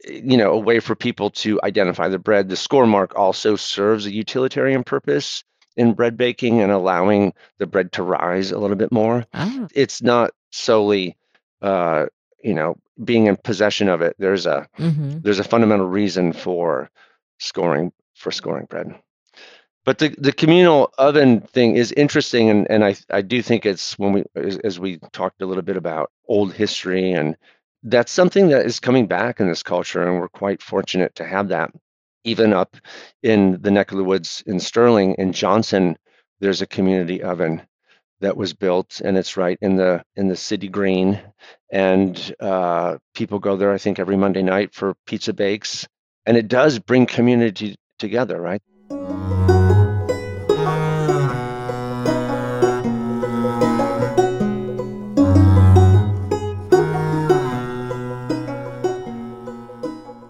you 0.07 0.37
know 0.37 0.51
a 0.51 0.57
way 0.59 0.79
for 0.79 0.95
people 0.95 1.29
to 1.31 1.59
identify 1.63 2.07
the 2.07 2.19
bread. 2.19 2.49
The 2.49 2.55
score 2.55 2.87
mark 2.87 3.15
also 3.15 3.55
serves 3.55 4.05
a 4.05 4.11
utilitarian 4.13 4.83
purpose 4.83 5.43
in 5.77 5.93
bread 5.93 6.17
baking 6.17 6.59
and 6.61 6.71
allowing 6.71 7.33
the 7.59 7.65
bread 7.67 7.91
to 7.93 8.03
rise 8.03 8.51
a 8.51 8.57
little 8.59 8.75
bit 8.75 8.91
more. 8.91 9.25
Ah. 9.33 9.67
it's 9.73 10.01
not 10.01 10.31
solely 10.51 11.17
uh 11.61 12.05
you 12.43 12.53
know 12.53 12.75
being 13.03 13.27
in 13.27 13.37
possession 13.37 13.89
of 13.89 14.01
it 14.01 14.15
there's 14.19 14.45
a 14.45 14.67
hmm 14.77 15.19
there's 15.23 15.39
a 15.39 15.43
fundamental 15.43 15.87
reason 15.87 16.33
for 16.33 16.89
scoring 17.39 17.91
for 18.15 18.31
scoring 18.31 18.65
bread. 18.69 18.95
But 19.85 19.97
the, 19.97 20.09
the 20.17 20.31
communal 20.31 20.93
oven 20.97 21.41
thing 21.41 21.75
is 21.75 21.91
interesting 21.91 22.49
and, 22.49 22.69
and 22.69 22.85
I, 22.85 22.95
I 23.09 23.21
do 23.21 23.41
think 23.41 23.65
it's 23.65 23.97
when 23.97 24.13
we 24.13 24.23
as, 24.35 24.57
as 24.59 24.79
we 24.79 24.99
talked 25.11 25.41
a 25.41 25.45
little 25.45 25.63
bit 25.63 25.77
about 25.77 26.11
old 26.27 26.53
history 26.53 27.11
and 27.13 27.35
that's 27.83 28.11
something 28.11 28.49
that 28.49 28.65
is 28.65 28.79
coming 28.79 29.07
back 29.07 29.39
in 29.39 29.47
this 29.47 29.63
culture 29.63 30.03
and 30.07 30.19
we're 30.19 30.29
quite 30.29 30.61
fortunate 30.61 31.15
to 31.15 31.25
have 31.25 31.49
that. 31.49 31.71
Even 32.23 32.53
up 32.53 32.77
in 33.23 33.59
the 33.61 33.71
neck 33.71 33.91
of 33.91 33.97
the 33.97 34.03
woods 34.03 34.43
in 34.45 34.59
sterling 34.59 35.15
in 35.15 35.33
johnson 35.33 35.97
there's 36.39 36.61
a 36.61 36.67
community 36.67 37.23
oven 37.23 37.61
that 38.21 38.37
was 38.37 38.53
built 38.53 39.01
and 39.03 39.17
it's 39.17 39.35
right 39.35 39.57
in 39.61 39.75
the 39.75 40.03
in 40.15 40.27
the 40.27 40.35
city 40.35 40.69
green. 40.69 41.19
And 41.71 42.35
uh, 42.39 42.97
people 43.13 43.39
go 43.39 43.57
there 43.57 43.71
i 43.71 43.77
think 43.77 43.99
every 43.99 44.17
monday 44.17 44.41
night 44.43 44.73
for 44.73 44.93
pizza 45.05 45.33
bakes. 45.33 45.87
And 46.25 46.37
it 46.37 46.47
does 46.47 46.79
bring 46.79 47.05
community 47.05 47.75
together 47.99 48.39
right? 48.39 48.61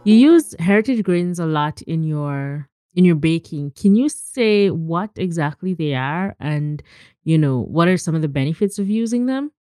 You 0.04 0.16
use 0.16 0.56
heritage 0.58 1.04
grains 1.04 1.40
a 1.40 1.46
lot 1.46 1.84
in 1.84 2.02
your 2.04 2.68
in 2.96 3.06
your 3.06 3.16
baking. 3.16 3.72
Can 3.72 3.96
you 3.96 4.10
say 4.10 4.70
what 4.70 5.12
exactly 5.16 5.74
they 5.74 5.96
are 5.96 6.36
and 6.40 6.82
you 7.24 7.38
know 7.38 7.62
what 7.62 7.88
are 7.88 7.98
some 7.98 8.16
of 8.16 8.22
the 8.22 8.28
benefits 8.28 8.80
of 8.80 8.90
using 8.90 9.26
them? 9.26 9.52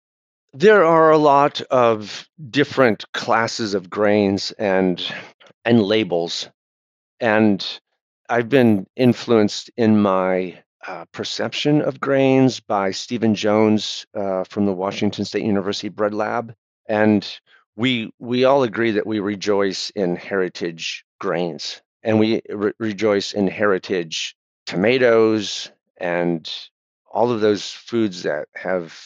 there 0.53 0.85
are 0.85 1.11
a 1.11 1.19
lot 1.19 1.61
of 1.71 2.29
different 2.51 3.05
classes 3.13 3.75
of 3.75 3.89
grains 3.89 4.51
and 4.53 5.13
and 5.65 5.83
labels 5.83 6.49
and 7.21 7.81
i've 8.29 8.49
been 8.49 8.87
influenced 8.97 9.71
in 9.77 10.01
my 10.01 10.59
uh, 10.87 11.05
perception 11.13 11.81
of 11.83 12.01
grains 12.01 12.59
by 12.59 12.91
stephen 12.91 13.35
jones 13.35 14.07
uh, 14.15 14.43
from 14.45 14.67
the 14.67 14.73
washington 14.73 15.25
state 15.25 15.45
university 15.45 15.89
bread 15.89 16.15
lab 16.15 16.53
and 16.89 17.39
we 17.77 18.11
we 18.19 18.45
all 18.45 18.65
agree 18.65 18.91
that 18.91 19.07
we 19.07 19.21
rejoice 19.21 19.91
in 19.91 20.17
heritage 20.17 21.05
grains 21.21 21.81
and 22.03 22.19
we 22.19 22.43
re- 22.51 22.73
rejoice 22.79 23.33
in 23.33 23.47
heritage 23.49 24.37
tomatoes 24.67 25.71
and 25.99 26.51
all 27.13 27.31
of 27.31 27.41
those 27.41 27.71
foods 27.71 28.23
that 28.25 28.49
have 28.55 28.97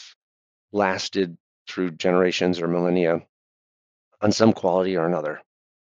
lasted 0.73 1.37
through 1.69 1.93
generations 1.93 2.61
or 2.61 2.69
millennia 2.69 3.23
on 4.21 4.33
some 4.33 4.53
quality 4.53 4.97
or 4.97 5.07
another. 5.07 5.41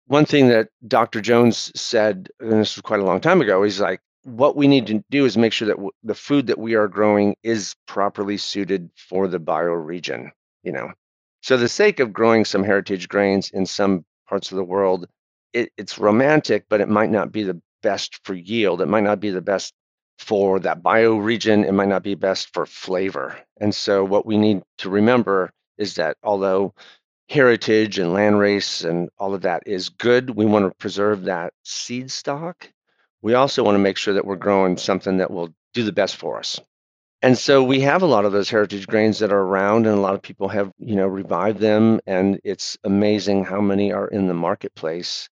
One 0.07 0.27
thing 0.27 0.49
that 0.49 0.69
Dr. 0.87 1.21
Jones 1.21 1.73
said, 1.81 2.29
and 2.41 2.53
this 2.53 2.77
was 2.77 2.83
quite 2.83 3.01
a 3.01 3.05
long 3.05 3.21
time 3.21 3.41
ago, 3.41 3.63
he's 3.63 3.81
like, 3.81 4.01
what 4.25 4.57
we 4.57 4.69
need 4.69 4.87
to 4.89 5.05
do 5.11 5.25
is 5.25 5.37
make 5.37 5.53
sure 5.53 5.69
that 5.69 5.77
w- 5.77 5.91
the 6.03 6.15
food 6.15 6.49
that 6.49 6.59
we 6.59 6.75
are 6.75 6.89
growing 6.89 7.37
is 7.43 7.75
properly 7.87 8.37
suited 8.37 8.91
for 8.97 9.29
the 9.29 9.41
bioregion, 9.41 10.31
you 10.63 10.73
know. 10.73 10.93
So 11.43 11.57
the 11.57 11.69
sake 11.69 12.01
of 12.01 12.13
growing 12.13 12.45
some 12.45 12.65
heritage 12.65 13.09
grains 13.09 13.51
in 13.51 13.67
some 13.67 14.05
parts 14.29 14.53
of 14.53 14.57
the 14.57 14.65
world, 14.65 15.09
it, 15.53 15.71
it's 15.77 15.99
romantic, 15.99 16.67
but 16.69 16.81
it 16.81 16.89
might 16.89 17.11
not 17.11 17.33
be 17.33 17.45
the 17.45 17.61
best 17.83 18.21
for 18.25 18.35
yield. 18.35 18.83
It 18.83 18.89
might 18.89 19.05
not 19.05 19.21
be 19.21 19.31
the 19.31 19.43
best 19.43 19.75
for 20.19 20.61
that 20.61 20.83
bioregion. 20.83 21.67
It 21.67 21.73
might 21.73 21.89
not 21.89 22.03
be 22.03 22.15
best 22.15 22.53
for 22.55 22.67
flavor. 22.67 23.39
And 23.61 23.75
so 23.75 24.05
what 24.05 24.27
we 24.27 24.39
need 24.39 24.63
to 24.79 24.91
remember 24.91 25.53
is 25.79 25.95
that 25.97 26.17
although 26.23 26.71
heritage 27.31 27.99
and 27.99 28.11
landrace 28.13 28.89
and 28.89 29.09
all 29.19 29.35
of 29.35 29.43
that 29.43 29.63
is 29.67 29.89
good. 29.89 30.31
We 30.31 30.45
want 30.47 30.67
to 30.71 30.77
preserve 30.77 31.25
that 31.25 31.55
seed 31.65 32.11
stock. 32.11 32.71
We 33.23 33.35
also 33.35 33.65
want 33.65 33.77
to 33.77 33.81
make 33.81 33.97
sure 33.97 34.15
that 34.15 34.27
we're 34.27 34.37
growing 34.37 34.77
something 34.77 35.19
that 35.19 35.31
will 35.31 35.51
do 35.75 35.85
the 35.85 35.93
best 35.93 36.17
for 36.17 36.39
us. 36.39 36.61
And 37.23 37.39
so 37.39 37.65
we 37.65 37.81
have 37.83 38.03
a 38.03 38.07
lot 38.07 38.27
of 38.27 38.33
those 38.33 38.51
heritage 38.51 38.87
grains 38.87 39.21
that 39.21 39.33
are 39.33 39.41
around, 39.41 39.87
and 39.87 39.97
a 39.97 40.01
lot 40.01 40.15
of 40.15 40.23
people 40.23 40.49
have, 40.49 40.73
you 40.79 40.97
know, 40.97 41.07
revived 41.07 41.59
them. 41.59 42.01
And 42.07 42.41
it's 42.45 42.77
amazing 42.85 43.45
how 43.45 43.61
many 43.61 43.93
are 43.93 44.09
in 44.09 44.27
the 44.27 44.35
marketplace. 44.35 45.29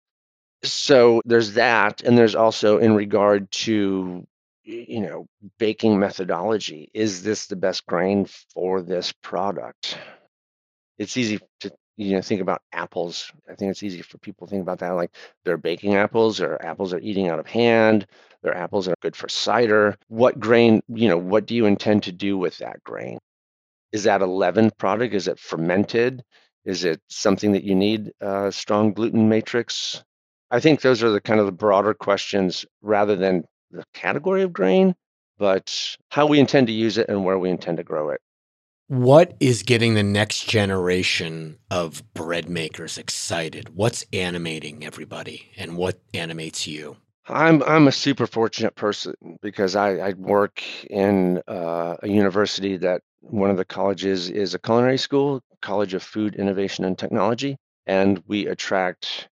So 0.64 1.22
there's 1.26 1.54
that, 1.54 2.02
and 2.04 2.18
there's 2.18 2.36
also 2.36 2.80
in 2.80 2.96
regard 2.96 3.52
to, 3.52 4.28
you 4.64 5.02
know, 5.02 5.28
baking 5.60 6.00
methodology. 6.00 6.90
Is 6.94 7.24
this 7.24 7.48
the 7.48 7.56
best 7.56 7.86
grain 7.86 8.26
for 8.54 8.82
this 8.82 9.14
product? 9.24 9.98
it's 11.00 11.18
easy 11.18 11.40
to 11.62 11.72
you 11.98 12.16
know 12.16 12.22
think 12.22 12.42
about 12.42 12.62
apples 12.74 13.32
i 13.50 13.56
think 13.56 13.72
it's 13.72 13.84
easy 13.84 14.02
for 14.04 14.20
people 14.20 14.46
to 14.46 14.52
think 14.52 14.62
about 14.64 14.80
that 14.80 14.92
like 14.92 15.12
they're 15.46 15.58
baking 15.58 15.96
apples 15.96 16.42
or 16.42 16.64
apples 16.64 16.94
are 16.94 17.00
eating 17.00 17.30
out 17.30 17.40
of 17.40 17.48
hand 17.48 18.06
their 18.44 18.56
apples 18.56 18.88
are 18.88 18.96
good 19.02 19.16
for 19.16 19.30
cider 19.30 19.98
what 20.10 20.40
grain 20.40 20.82
you 20.90 21.08
know 21.10 21.18
what 21.18 21.48
do 21.48 21.56
you 21.56 21.66
intend 21.66 22.04
to 22.04 22.12
do 22.12 22.38
with 22.38 22.58
that 22.60 22.84
grain 22.84 23.18
is 23.92 24.04
that 24.04 24.22
a 24.22 24.28
leavened 24.28 24.78
product 24.78 25.16
is 25.16 25.28
it 25.28 25.40
fermented 25.40 26.24
is 26.66 26.84
it 26.86 27.02
something 27.10 27.54
that 27.54 27.64
you 27.64 27.76
need 27.76 28.12
a 28.22 28.52
strong 28.52 28.94
gluten 28.94 29.30
matrix 29.30 30.04
i 30.52 30.60
think 30.60 30.82
those 30.82 31.04
are 31.04 31.10
the 31.10 31.22
kind 31.22 31.40
of 31.40 31.46
the 31.46 31.52
broader 31.52 31.94
questions 31.94 32.66
rather 32.82 33.16
than 33.16 33.44
the 33.72 33.84
category 33.94 34.42
of 34.42 34.54
grain 34.54 34.96
but 35.38 35.96
how 36.12 36.26
we 36.26 36.40
intend 36.40 36.68
to 36.68 36.74
use 36.74 36.98
it 36.98 37.08
and 37.10 37.24
where 37.24 37.40
we 37.40 37.50
intend 37.50 37.78
to 37.78 37.84
grow 37.84 38.10
it 38.10 38.22
What 38.88 39.36
is 39.40 39.62
getting 39.64 39.94
the 39.94 40.04
next 40.04 40.50
generation 40.50 41.60
of 41.70 42.02
bread 42.16 42.50
makers 42.50 42.98
excited? 42.98 43.70
What's 43.76 44.04
animating 44.12 44.84
everybody 44.84 45.52
and 45.58 45.78
what 45.78 46.00
animates 46.14 46.66
you? 46.66 46.98
I'm 47.28 47.62
I'm 47.64 47.88
a 47.88 47.92
super 47.92 48.26
fortunate 48.26 48.76
person 48.76 49.14
because 49.44 49.76
I, 49.76 49.98
I 49.98 50.14
work 50.14 50.64
in 50.90 51.44
uh, 51.48 51.98
a 52.02 52.08
university 52.08 52.78
that 52.78 53.02
one 53.22 53.52
of 53.52 53.58
the 53.58 53.66
colleges 53.66 54.30
is 54.32 54.56
a 54.56 54.60
culinary 54.60 54.98
school, 54.98 55.42
College 55.62 55.94
of 55.94 56.02
Food 56.02 56.34
Innovation 56.36 56.84
and 56.84 56.98
Technology, 56.98 57.58
and 57.86 58.24
we 58.26 58.48
attract 58.48 59.30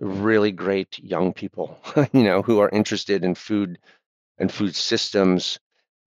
really 0.00 0.52
great 0.52 0.98
young 0.98 1.32
people, 1.32 1.78
you 2.12 2.24
know, 2.24 2.42
who 2.42 2.60
are 2.60 2.70
interested 2.70 3.24
in 3.24 3.34
food 3.34 3.78
and 4.38 4.52
food 4.52 4.74
systems 4.74 5.58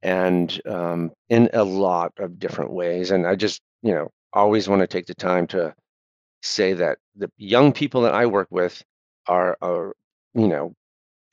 and 0.01 0.61
um, 0.65 1.11
in 1.29 1.49
a 1.53 1.63
lot 1.63 2.13
of 2.19 2.39
different 2.39 2.71
ways. 2.71 3.11
And 3.11 3.25
I 3.27 3.35
just, 3.35 3.61
you 3.83 3.93
know, 3.93 4.09
always 4.33 4.67
want 4.67 4.81
to 4.81 4.87
take 4.87 5.05
the 5.05 5.15
time 5.15 5.47
to 5.47 5.73
say 6.41 6.73
that 6.73 6.97
the 7.15 7.31
young 7.37 7.71
people 7.71 8.01
that 8.01 8.13
I 8.13 8.25
work 8.25 8.47
with 8.51 8.83
are, 9.27 9.57
are 9.61 9.93
you 10.33 10.47
know, 10.47 10.73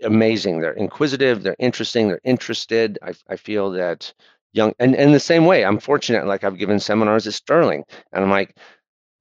amazing. 0.03 0.61
They're 0.61 0.73
inquisitive, 0.73 1.43
they're 1.43 1.57
interesting, 1.59 2.09
they're 2.09 2.21
interested. 2.25 2.99
I, 3.03 3.15
I 3.29 3.37
feel 3.37 3.73
that 3.73 4.13
young, 4.53 4.75
and, 4.79 4.95
in 4.95 5.13
the 5.13 5.21
same 5.21 5.47
way, 5.47 5.65
I'm 5.65 5.79
fortunate, 5.81 6.27
like 6.27 6.45
I've 6.45 6.59
given 6.59 6.81
seminars 6.81 7.27
at 7.27 7.35
Sterling, 7.35 7.85
and 8.13 8.25
I'm 8.25 8.31
like, 8.31 8.57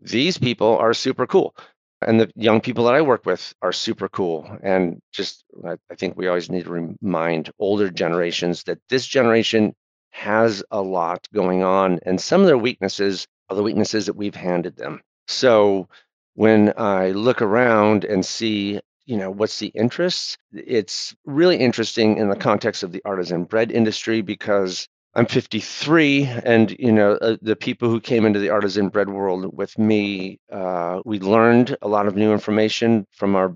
these 0.02 0.38
people 0.38 0.78
are 0.78 0.94
super 0.94 1.28
cool. 1.28 1.56
And 2.02 2.20
the 2.20 2.32
young 2.36 2.62
people 2.62 2.86
that 2.86 2.94
I 2.94 3.02
work 3.02 3.26
with 3.26 3.54
are 3.62 3.74
super 3.74 4.08
cool. 4.08 4.50
And 4.64 5.02
just, 5.12 5.44
I, 5.66 5.74
I 5.92 5.96
think 5.96 6.16
we 6.16 6.28
always 6.28 6.50
need 6.50 6.66
to 6.66 6.96
remind 7.02 7.52
older 7.60 7.90
generations 7.90 8.64
that 8.64 8.80
this 8.90 9.06
generation 9.06 9.76
has 10.12 10.64
a 10.72 10.82
lot 10.82 11.28
going 11.34 11.64
on, 11.64 12.00
and 12.04 12.20
some 12.20 12.42
of 12.42 12.48
their 12.48 12.58
weaknesses 12.58 13.28
are 13.50 13.56
the 13.56 13.64
weaknesses 13.64 14.06
that 14.08 14.16
we've 14.16 14.36
handed 14.36 14.76
them. 14.76 15.02
So 15.28 15.88
when 16.34 16.74
I 16.78 17.12
look 17.12 17.42
around 17.42 18.06
and 18.06 18.26
see, 18.26 18.80
you 19.06 19.18
know, 19.18 19.30
what's 19.30 19.60
the 19.60 19.72
interest, 19.76 20.38
it's 20.52 21.16
really 21.26 21.58
interesting 21.58 22.18
in 22.18 22.30
the 22.30 22.36
context 22.36 22.84
of 22.84 22.92
the 22.92 23.02
artisan 23.06 23.44
bread 23.44 23.72
industry 23.72 24.22
because 24.22 24.88
I'm 25.20 25.26
53, 25.26 26.24
and 26.46 26.72
you 26.80 26.94
know 26.94 27.16
uh, 27.16 27.36
the 27.42 27.58
people 27.58 27.90
who 27.90 28.00
came 28.00 28.26
into 28.26 28.40
the 28.40 28.52
artisan 28.52 28.88
bread 28.88 29.10
world 29.10 29.54
with 29.54 29.78
me, 29.78 30.40
uh, 30.50 31.02
we 31.04 31.20
learned 31.20 31.76
a 31.82 31.90
lot 31.90 32.08
of 32.08 32.16
new 32.16 32.32
information 32.32 33.06
from 33.12 33.36
our 33.36 33.54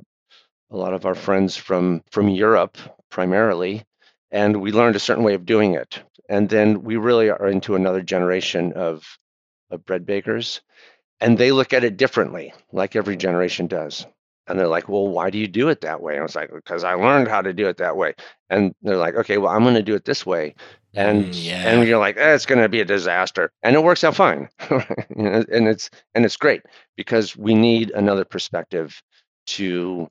a 0.72 0.76
lot 0.76 0.94
of 0.94 1.06
our 1.06 1.16
friends 1.16 1.56
from 1.56 2.04
from 2.12 2.28
Europe 2.28 2.78
primarily, 3.10 3.86
and 4.30 4.60
we 4.60 4.74
learned 4.74 4.98
a 4.98 5.00
certain 5.00 5.24
way 5.24 5.36
of 5.36 5.46
doing 5.46 5.74
it. 5.74 6.04
And 6.28 6.50
then 6.50 6.84
we 6.84 6.98
really 6.98 7.30
are 7.30 7.48
into 7.48 7.76
another 7.76 8.02
generation 8.02 8.74
of 8.74 9.06
of 9.72 9.86
bread 9.86 10.06
bakers, 10.06 10.60
and 11.22 11.38
they 11.38 11.54
look 11.54 11.72
at 11.72 11.86
it 11.86 11.96
differently, 11.96 12.54
like 12.74 12.98
every 12.98 13.16
generation 13.16 13.68
does. 13.68 14.06
And 14.48 14.60
they're 14.60 14.68
like, 14.68 14.90
"Well, 14.90 15.08
why 15.08 15.30
do 15.30 15.38
you 15.38 15.48
do 15.48 15.70
it 15.70 15.80
that 15.82 16.02
way?" 16.02 16.16
And 16.16 16.20
I 16.20 16.24
was 16.24 16.36
like, 16.36 16.52
"Because 16.54 16.84
I 16.84 16.96
learned 16.96 17.30
how 17.30 17.42
to 17.42 17.54
do 17.54 17.70
it 17.70 17.78
that 17.78 17.96
way." 17.96 18.16
And 18.50 18.76
they're 18.82 18.98
like, 18.98 19.16
"Okay, 19.16 19.38
well, 19.38 19.54
I'm 19.54 19.64
going 19.64 19.76
to 19.76 19.82
do 19.82 19.96
it 19.96 20.04
this 20.04 20.26
way." 20.26 20.56
And 20.96 21.26
Mm, 21.26 21.46
yeah. 21.46 21.70
and 21.70 21.88
you're 21.88 22.00
like, 22.00 22.18
eh, 22.18 22.34
"It's 22.36 22.46
going 22.46 22.62
to 22.62 22.70
be 22.70 22.82
a 22.82 22.86
disaster," 22.86 23.52
and 23.64 23.76
it 23.76 23.84
works 23.84 24.04
out 24.04 24.16
fine. 24.16 24.50
And 25.16 25.68
it's 25.68 25.90
and 26.14 26.26
it's 26.26 26.38
great 26.38 26.62
because 26.96 27.36
we 27.36 27.56
need 27.56 27.92
another 27.92 28.26
perspective 28.26 29.02
to 29.48 30.10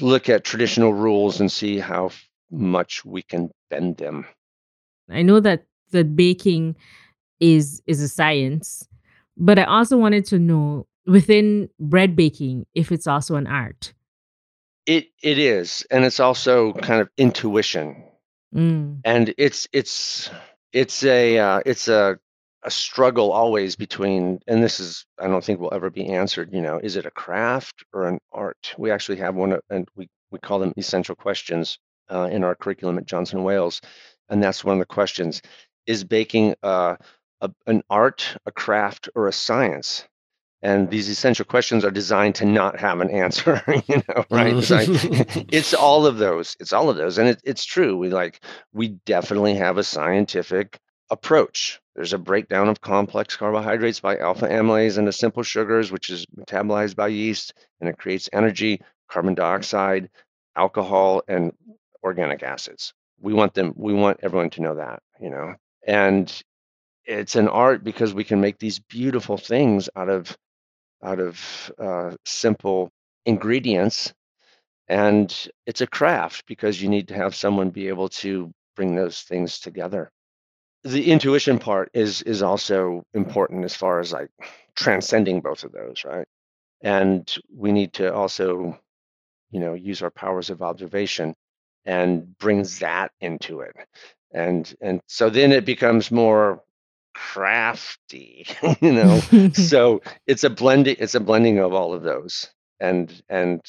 look 0.00 0.28
at 0.28 0.44
traditional 0.44 0.92
rules 0.92 1.40
and 1.40 1.50
see 1.50 1.78
how 1.78 2.10
much 2.50 3.04
we 3.04 3.22
can 3.22 3.50
bend 3.70 3.96
them. 3.96 4.26
I 5.10 5.22
know 5.22 5.40
that 5.40 5.66
that 5.90 6.16
baking 6.16 6.76
is 7.40 7.82
is 7.86 8.00
a 8.00 8.08
science, 8.08 8.88
but 9.36 9.58
I 9.58 9.64
also 9.64 9.96
wanted 9.96 10.24
to 10.26 10.38
know 10.38 10.86
within 11.06 11.68
bread 11.78 12.16
baking 12.16 12.66
if 12.74 12.90
it's 12.90 13.06
also 13.06 13.36
an 13.36 13.46
art. 13.46 13.92
It 14.86 15.08
it 15.22 15.38
is, 15.38 15.86
and 15.90 16.04
it's 16.04 16.20
also 16.20 16.72
kind 16.74 17.00
of 17.00 17.08
intuition, 17.16 18.04
Mm. 18.54 19.00
and 19.04 19.34
it's 19.36 19.68
it's 19.72 20.30
it's 20.72 21.04
a 21.04 21.38
uh, 21.38 21.60
it's 21.66 21.88
a 21.88 22.18
a 22.62 22.70
struggle 22.70 23.30
always 23.32 23.76
between, 23.76 24.40
and 24.46 24.62
this 24.62 24.80
is 24.80 25.04
I 25.18 25.28
don't 25.28 25.44
think 25.44 25.60
will 25.60 25.74
ever 25.74 25.90
be 25.90 26.08
answered. 26.08 26.52
You 26.52 26.62
know, 26.62 26.78
is 26.82 26.96
it 26.96 27.06
a 27.06 27.10
craft 27.10 27.84
or 27.92 28.08
an 28.08 28.18
art? 28.32 28.74
We 28.78 28.90
actually 28.90 29.18
have 29.18 29.34
one, 29.34 29.58
and 29.70 29.88
we 29.96 30.08
we 30.30 30.38
call 30.38 30.58
them 30.58 30.72
essential 30.76 31.14
questions 31.14 31.78
uh, 32.10 32.28
in 32.32 32.44
our 32.44 32.54
curriculum 32.54 32.98
at 32.98 33.06
Johnson 33.06 33.44
Wales, 33.44 33.80
and 34.28 34.42
that's 34.42 34.64
one 34.64 34.74
of 34.74 34.80
the 34.80 34.86
questions: 34.86 35.42
Is 35.86 36.04
baking 36.04 36.54
uh, 36.62 36.96
a, 37.40 37.50
an 37.66 37.82
art, 37.90 38.36
a 38.46 38.52
craft, 38.52 39.08
or 39.14 39.28
a 39.28 39.32
science? 39.32 40.06
And 40.64 40.90
these 40.90 41.10
essential 41.10 41.44
questions 41.44 41.84
are 41.84 41.90
designed 41.90 42.34
to 42.36 42.46
not 42.46 42.80
have 42.80 43.00
an 43.00 43.10
answer 43.10 43.62
you 43.86 44.02
know 44.08 44.24
right? 44.30 44.54
Mm. 44.54 44.58
It's, 44.58 44.70
like, 45.36 45.46
it's 45.52 45.74
all 45.74 46.06
of 46.06 46.18
those 46.18 46.56
it's 46.58 46.72
all 46.72 46.90
of 46.90 46.96
those 46.96 47.18
and 47.18 47.28
it, 47.28 47.40
it's 47.44 47.64
true 47.64 47.96
we 47.96 48.08
like 48.08 48.40
we 48.72 48.88
definitely 48.88 49.54
have 49.54 49.78
a 49.78 49.84
scientific 49.84 50.80
approach. 51.10 51.80
There's 51.94 52.14
a 52.14 52.18
breakdown 52.18 52.68
of 52.68 52.80
complex 52.80 53.36
carbohydrates 53.36 54.00
by 54.00 54.16
alpha 54.16 54.48
amylase 54.48 54.98
into 54.98 55.12
simple 55.12 55.42
sugars 55.42 55.92
which 55.92 56.10
is 56.10 56.26
metabolized 56.36 56.96
by 56.96 57.08
yeast 57.08 57.54
and 57.80 57.88
it 57.88 57.98
creates 57.98 58.30
energy 58.32 58.80
carbon 59.08 59.34
dioxide 59.34 60.08
alcohol 60.56 61.22
and 61.28 61.52
organic 62.02 62.42
acids. 62.42 62.94
We 63.20 63.34
want 63.34 63.54
them 63.54 63.74
we 63.76 63.92
want 63.92 64.20
everyone 64.22 64.50
to 64.50 64.62
know 64.62 64.76
that 64.76 65.02
you 65.20 65.30
know? 65.30 65.54
And 65.86 66.42
it's 67.04 67.36
an 67.36 67.48
art 67.48 67.84
because 67.84 68.14
we 68.14 68.24
can 68.24 68.40
make 68.40 68.58
these 68.58 68.78
beautiful 68.78 69.36
things 69.36 69.90
out 69.94 70.08
of 70.08 70.36
out 71.04 71.20
of 71.20 71.72
uh, 71.78 72.12
simple 72.24 72.90
ingredients. 73.26 74.14
And 74.88 75.34
it's 75.66 75.80
a 75.80 75.86
craft 75.86 76.44
because 76.46 76.82
you 76.82 76.88
need 76.88 77.08
to 77.08 77.14
have 77.14 77.34
someone 77.34 77.70
be 77.70 77.88
able 77.88 78.08
to 78.10 78.52
bring 78.76 78.94
those 78.94 79.20
things 79.22 79.58
together. 79.60 80.10
The 80.84 81.10
intuition 81.10 81.58
part 81.58 81.90
is 81.94 82.22
is 82.22 82.42
also 82.42 83.04
important 83.14 83.64
as 83.64 83.74
far 83.76 84.00
as 84.00 84.12
like 84.12 84.30
transcending 84.76 85.40
both 85.40 85.64
of 85.64 85.72
those, 85.72 86.04
right? 86.04 86.26
And 86.82 87.32
we 87.54 87.72
need 87.72 87.94
to 87.94 88.14
also, 88.14 88.78
you 89.50 89.60
know, 89.60 89.74
use 89.74 90.02
our 90.02 90.10
powers 90.10 90.50
of 90.50 90.62
observation 90.62 91.34
and 91.86 92.36
bring 92.38 92.64
that 92.80 93.12
into 93.20 93.60
it. 93.60 93.76
And 94.32 94.74
and 94.82 95.00
so 95.08 95.30
then 95.30 95.52
it 95.52 95.64
becomes 95.64 96.10
more 96.10 96.62
crafty, 97.14 98.46
you 98.80 98.92
know. 98.92 99.20
So 99.52 100.02
it's 100.26 100.44
a 100.44 100.50
blending 100.50 100.96
it's 100.98 101.14
a 101.14 101.20
blending 101.20 101.58
of 101.58 101.72
all 101.72 101.94
of 101.94 102.02
those. 102.02 102.48
And 102.80 103.12
and 103.28 103.60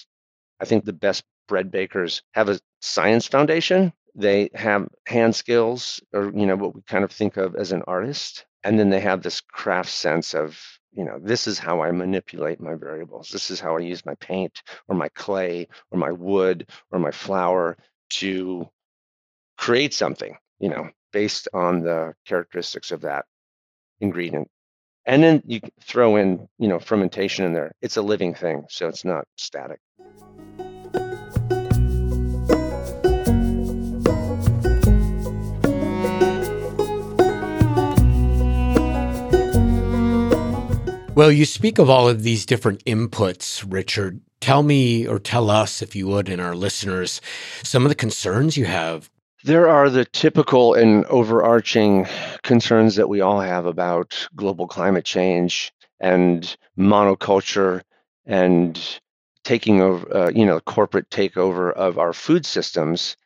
I 0.60 0.66
think 0.66 0.86
the 0.86 0.94
best 0.94 1.24
bread 1.48 1.72
bakers 1.72 2.22
have 2.34 2.50
a 2.50 2.60
science 2.82 3.28
foundation. 3.28 3.94
They 4.16 4.50
have 4.54 4.88
hand 5.06 5.36
skills 5.36 6.02
or 6.14 6.32
you 6.36 6.46
know 6.46 6.56
what 6.56 6.76
we 6.76 6.82
kind 6.84 7.04
of 7.04 7.12
think 7.12 7.38
of 7.38 7.56
as 7.56 7.72
an 7.72 7.84
artist. 7.88 8.46
And 8.64 8.80
then 8.80 8.90
they 8.90 9.02
have 9.02 9.22
this 9.22 9.42
craft 9.42 9.92
sense 9.92 10.34
of, 10.34 10.60
you 10.92 11.06
know, 11.06 11.20
this 11.22 11.46
is 11.46 11.60
how 11.60 11.82
I 11.82 11.92
manipulate 11.92 12.60
my 12.60 12.74
variables. 12.74 13.30
This 13.30 13.52
is 13.52 13.60
how 13.60 13.78
I 13.78 13.82
use 13.82 14.06
my 14.08 14.16
paint 14.16 14.64
or 14.88 14.96
my 14.96 15.10
clay 15.10 15.68
or 15.92 16.00
my 16.00 16.12
wood 16.12 16.68
or 16.92 16.98
my 16.98 17.12
flour 17.12 17.78
to 18.14 18.68
create 19.58 19.94
something, 19.94 20.36
you 20.60 20.70
know, 20.70 20.90
based 21.14 21.48
on 21.54 21.82
the 21.82 22.16
characteristics 22.26 22.92
of 22.92 23.02
that 23.02 23.26
ingredient. 24.00 24.50
And 25.06 25.24
then 25.24 25.44
you 25.46 25.60
throw 25.82 26.16
in, 26.16 26.48
you 26.58 26.68
know, 26.68 26.80
fermentation 26.80 27.46
in 27.46 27.54
there. 27.54 27.72
It's 27.82 27.98
a 27.98 28.02
living 28.02 28.34
thing, 28.34 28.66
so 28.70 28.88
it's 28.88 29.06
not 29.06 29.26
static. 29.38 29.80
Well, 41.16 41.32
you 41.32 41.46
speak 41.46 41.80
of 41.80 41.90
all 41.90 42.10
of 42.10 42.24
these 42.24 42.46
different 42.46 42.84
inputs, 42.84 43.64
Richard. 43.66 44.20
Tell 44.42 44.64
me 44.64 45.08
or 45.08 45.18
tell 45.18 45.50
us, 45.50 45.82
if 45.82 45.96
you 45.96 46.08
would, 46.08 46.28
and 46.28 46.42
our 46.42 46.56
listeners, 46.56 47.22
some 47.64 47.86
of 47.86 47.90
the 47.90 47.96
concerns 47.96 48.58
you 48.58 48.66
have. 48.66 49.10
There 49.46 49.70
are 49.70 49.90
the 49.92 50.06
typical 50.06 50.74
and 50.74 51.06
overarching 51.06 52.08
concerns 52.44 52.96
that 52.96 53.10
we 53.10 53.22
all 53.22 53.40
have 53.42 53.68
about 53.68 54.28
global 54.36 54.68
climate 54.68 55.06
change 55.06 55.72
and 56.00 56.58
monoculture 56.78 57.84
and 58.26 58.80
taking 59.44 59.82
over, 59.82 60.18
uh, 60.18 60.30
you 60.32 60.46
know, 60.46 60.60
corporate 60.62 61.10
takeover 61.12 61.72
of 61.72 62.00
our 62.00 62.14
food 62.14 62.46
systems. 62.46 63.18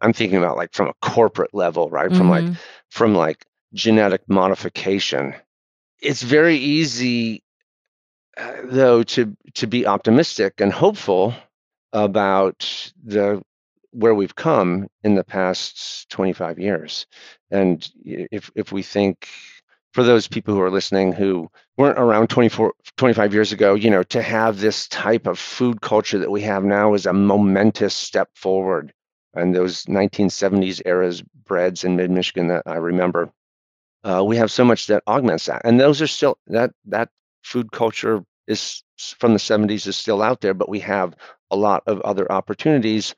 I'm 0.00 0.12
thinking 0.12 0.38
about 0.38 0.56
like 0.56 0.72
from 0.74 0.88
a 0.88 0.94
corporate 1.02 1.54
level, 1.54 1.90
right? 1.90 2.14
From 2.14 2.28
like 2.30 2.50
Mhm. 2.50 2.58
from 2.90 3.14
like 3.14 3.44
genetic 3.74 4.22
modification. 4.28 5.34
It's 6.00 6.22
very 6.22 6.56
easy 6.58 7.42
uh, 8.36 8.52
though 8.64 9.02
to 9.02 9.36
to 9.54 9.66
be 9.66 9.86
optimistic 9.86 10.60
and 10.60 10.72
hopeful 10.72 11.34
about 11.92 12.92
the 13.04 13.42
where 13.94 14.14
we've 14.14 14.34
come 14.34 14.88
in 15.04 15.14
the 15.14 15.24
past 15.24 16.10
25 16.10 16.58
years. 16.58 17.06
And 17.50 17.88
if 18.04 18.50
if 18.56 18.72
we 18.72 18.82
think 18.82 19.28
for 19.94 20.02
those 20.02 20.28
people 20.28 20.54
who 20.54 20.60
are 20.62 20.70
listening 20.70 21.12
who 21.12 21.48
weren't 21.78 21.98
around 21.98 22.28
24 22.28 22.74
25 22.96 23.32
years 23.34 23.52
ago 23.52 23.74
you 23.74 23.90
know 23.90 24.02
to 24.02 24.20
have 24.22 24.58
this 24.60 24.88
type 24.88 25.26
of 25.28 25.38
food 25.38 25.80
culture 25.80 26.18
that 26.18 26.30
we 26.30 26.42
have 26.42 26.64
now 26.64 26.94
is 26.94 27.06
a 27.06 27.12
momentous 27.12 27.94
step 27.94 28.28
forward. 28.34 28.92
And 29.34 29.54
those 29.54 29.84
1970s 29.86 30.82
eras 30.86 31.22
breads 31.46 31.84
in 31.84 31.96
mid 31.96 32.10
michigan 32.10 32.48
that 32.48 32.64
i 32.66 32.76
remember 32.76 33.30
uh, 34.04 34.24
we 34.24 34.36
have 34.36 34.50
so 34.50 34.64
much 34.64 34.86
that 34.88 35.02
augments 35.08 35.46
that. 35.46 35.62
And 35.64 35.80
those 35.80 36.02
are 36.02 36.06
still 36.06 36.38
that 36.48 36.72
that 36.86 37.10
food 37.42 37.72
culture 37.72 38.24
is 38.46 38.82
from 39.18 39.32
the 39.32 39.38
70s 39.38 39.86
is 39.86 39.96
still 39.96 40.22
out 40.22 40.40
there 40.40 40.54
but 40.54 40.68
we 40.68 40.80
have 40.80 41.14
a 41.50 41.56
lot 41.56 41.82
of 41.86 42.00
other 42.02 42.30
opportunities 42.30 43.14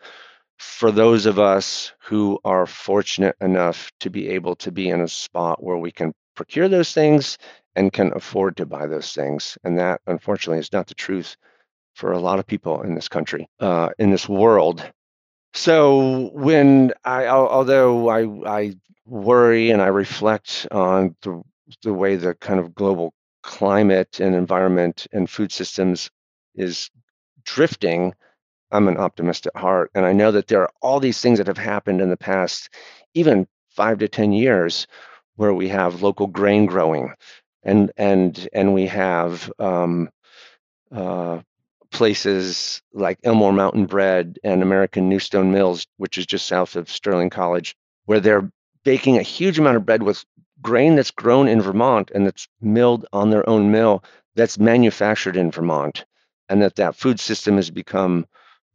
for 0.59 0.90
those 0.90 1.27
of 1.27 1.38
us 1.38 1.92
who 2.01 2.38
are 2.45 2.66
fortunate 2.66 3.37
enough 3.40 3.90
to 4.01 4.11
be 4.11 4.29
able 4.31 4.57
to 4.57 4.73
be 4.73 4.88
in 4.88 5.01
a 5.01 5.09
spot 5.09 5.62
where 5.62 5.77
we 5.77 5.92
can 5.92 6.12
procure 6.35 6.69
those 6.69 6.92
things 6.92 7.38
and 7.75 7.92
can 7.92 8.12
afford 8.14 8.57
to 8.57 8.66
buy 8.66 8.87
those 8.87 9.12
things 9.12 9.59
and 9.64 9.79
that 9.79 10.01
unfortunately 10.07 10.59
is 10.59 10.73
not 10.73 10.87
the 10.87 10.95
truth 10.95 11.37
for 11.95 12.12
a 12.12 12.19
lot 12.19 12.38
of 12.38 12.47
people 12.47 12.83
in 12.83 12.95
this 12.95 13.09
country 13.09 13.49
uh, 13.61 13.90
in 13.99 14.11
this 14.11 14.29
world. 14.29 14.85
So 15.55 16.31
when 16.35 16.92
I, 17.05 17.27
although 17.29 18.09
I, 18.09 18.25
I 18.47 18.75
worry 19.07 19.71
and 19.71 19.81
I 19.81 19.87
reflect 19.87 20.66
on 20.71 21.16
the, 21.23 21.42
the 21.83 21.95
way 21.95 22.16
the 22.16 22.35
kind 22.35 22.61
of 22.61 22.75
global 22.75 23.14
climate 23.42 24.21
and 24.21 24.35
environment 24.35 25.07
and 25.12 25.31
food 25.31 25.53
systems 25.53 26.11
is 26.55 26.90
drifting, 27.45 28.12
I'm 28.70 28.88
an 28.88 28.98
optimist 28.98 29.46
at 29.46 29.57
heart. 29.57 29.90
And 29.94 30.05
I 30.05 30.12
know 30.12 30.33
that 30.33 30.48
there 30.48 30.62
are 30.62 30.70
all 30.83 31.00
these 31.00 31.20
things 31.20 31.38
that 31.38 31.46
have 31.46 31.59
happened 31.59 32.00
in 32.00 32.11
the 32.11 32.16
past, 32.16 32.70
even 33.14 33.46
five 33.70 33.98
to 33.98 34.09
10 34.09 34.33
years, 34.33 34.87
where 35.37 35.55
we 35.55 35.68
have 35.68 36.02
local 36.02 36.26
grain 36.26 36.66
growing 36.66 37.12
and 37.66 37.92
and 37.96 38.48
and 38.52 38.72
we 38.72 38.87
have 38.87 39.52
um, 39.59 40.09
uh, 40.94 41.40
places 41.90 42.81
like 42.92 43.18
Elmore 43.24 43.52
Mountain 43.52 43.87
Bread 43.87 44.38
and 44.44 44.62
American 44.62 45.11
Newstone 45.11 45.50
Mills, 45.50 45.87
which 45.98 46.16
is 46.16 46.26
just 46.26 46.46
south 46.46 46.76
of 46.76 46.90
Sterling 46.90 47.31
College, 47.31 47.76
where 48.07 48.20
they're 48.20 48.50
baking 48.85 49.18
a 49.18 49.22
huge 49.22 49.59
amount 49.59 49.76
of 49.76 49.85
bread 49.85 50.02
with 50.02 50.24
grain 50.62 50.94
that's 50.94 51.11
grown 51.11 51.48
in 51.48 51.61
Vermont 51.61 52.11
and 52.14 52.24
that's 52.24 52.48
milled 52.61 53.07
on 53.12 53.31
their 53.31 53.48
own 53.48 53.70
mill 53.72 54.02
that's 54.37 54.59
manufactured 54.59 55.37
in 55.37 55.50
Vermont, 55.50 56.05
and 56.48 56.62
that 56.62 56.76
that 56.76 56.96
food 56.96 57.18
system 57.18 57.57
has 57.57 57.70
become 57.70 58.26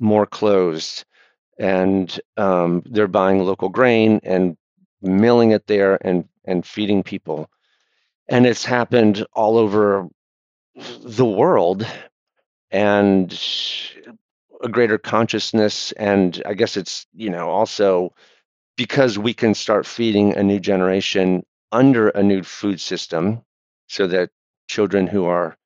more 0.01 0.27
closed, 0.27 1.05
and 1.59 2.19
um, 2.37 2.83
they're 2.87 3.07
buying 3.07 3.43
local 3.43 3.69
grain 3.69 4.21
and 4.23 4.57
milling 5.01 5.51
it 5.51 5.67
there 5.67 5.99
and 6.05 6.27
and 6.45 6.65
feeding 6.65 7.03
people, 7.03 7.49
and 8.29 8.45
it's 8.47 8.65
happened 8.65 9.25
all 9.33 9.57
over 9.57 10.07
the 11.03 11.25
world, 11.25 11.85
and 12.71 13.39
a 14.63 14.69
greater 14.69 14.97
consciousness, 14.97 15.91
and 15.93 16.41
I 16.45 16.53
guess 16.55 16.77
it's 16.77 17.07
you 17.13 17.29
know 17.29 17.49
also 17.49 18.13
because 18.77 19.19
we 19.19 19.33
can 19.33 19.53
start 19.53 19.85
feeding 19.85 20.35
a 20.35 20.43
new 20.43 20.59
generation 20.59 21.43
under 21.71 22.09
a 22.09 22.23
new 22.23 22.43
food 22.43 22.81
system 22.81 23.41
so 23.87 24.07
that 24.07 24.29
children 24.67 25.07
who 25.07 25.25
are 25.25 25.57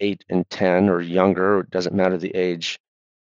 eight 0.00 0.24
and 0.28 0.48
10 0.50 0.88
or 0.88 1.00
younger, 1.00 1.60
it 1.60 1.70
doesn't 1.70 1.94
matter 1.94 2.18
the 2.18 2.34
age, 2.34 2.78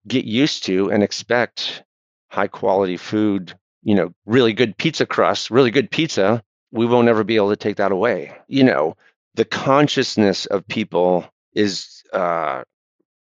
get 0.07 0.25
used 0.25 0.65
to 0.65 0.91
and 0.91 1.03
expect 1.03 1.83
high 2.29 2.49
quality 2.49 2.97
food, 2.97 3.55
you 3.83 3.95
know, 3.95 4.13
really 4.27 4.53
good 4.53 4.77
pizza 4.77 5.07
crust, 5.07 5.51
really 5.51 5.71
good 5.71 5.91
pizza. 5.91 6.43
We 6.73 6.87
won't 6.87 7.09
ever 7.09 7.25
be 7.25 7.37
able 7.37 7.51
to 7.51 7.57
take 7.57 7.77
that 7.77 7.93
away. 7.93 8.33
You 8.47 8.65
know, 8.65 8.97
the 9.35 9.45
consciousness 9.45 10.47
of 10.47 10.67
people 10.69 11.29
is 11.55 12.03
uh, 12.13 12.63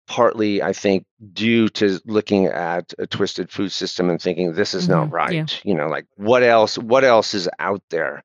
partly, 0.08 0.62
I 0.62 0.74
think, 0.74 1.06
due 1.34 1.70
to 1.70 2.00
looking 2.06 2.48
at 2.48 2.94
a 3.00 3.08
twisted 3.08 3.52
food 3.52 3.72
system 3.72 4.10
and 4.10 4.22
thinking 4.22 4.54
this 4.54 4.74
is 4.74 4.84
mm-hmm. 4.84 4.94
not 4.94 5.12
right. 5.12 5.34
Yeah. 5.34 5.46
You 5.64 5.76
know, 5.76 5.88
like 5.88 6.06
what 6.16 6.44
else? 6.44 6.78
What 6.78 7.04
else 7.04 7.34
is 7.34 7.50
out 7.60 7.82
there? 7.90 8.24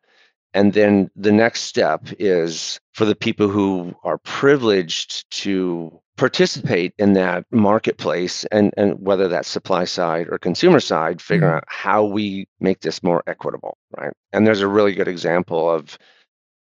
And 0.52 0.72
then 0.72 1.10
the 1.14 1.32
next 1.32 1.62
step 1.62 2.08
is 2.18 2.80
for 2.92 3.04
the 3.04 3.14
people 3.14 3.48
who 3.48 3.94
are 4.02 4.18
privileged 4.18 5.30
to 5.42 6.00
participate 6.20 6.92
in 6.98 7.14
that 7.14 7.46
marketplace 7.50 8.44
and, 8.52 8.74
and 8.76 9.00
whether 9.00 9.26
that's 9.26 9.48
supply 9.48 9.84
side 9.84 10.28
or 10.28 10.36
consumer 10.36 10.78
side, 10.78 11.22
figure 11.22 11.46
mm-hmm. 11.46 11.56
out 11.56 11.64
how 11.66 12.04
we 12.04 12.46
make 12.60 12.80
this 12.80 13.02
more 13.02 13.22
equitable, 13.26 13.78
right? 13.96 14.12
And 14.30 14.46
there's 14.46 14.60
a 14.60 14.68
really 14.68 14.92
good 14.92 15.08
example 15.08 15.70
of 15.70 15.98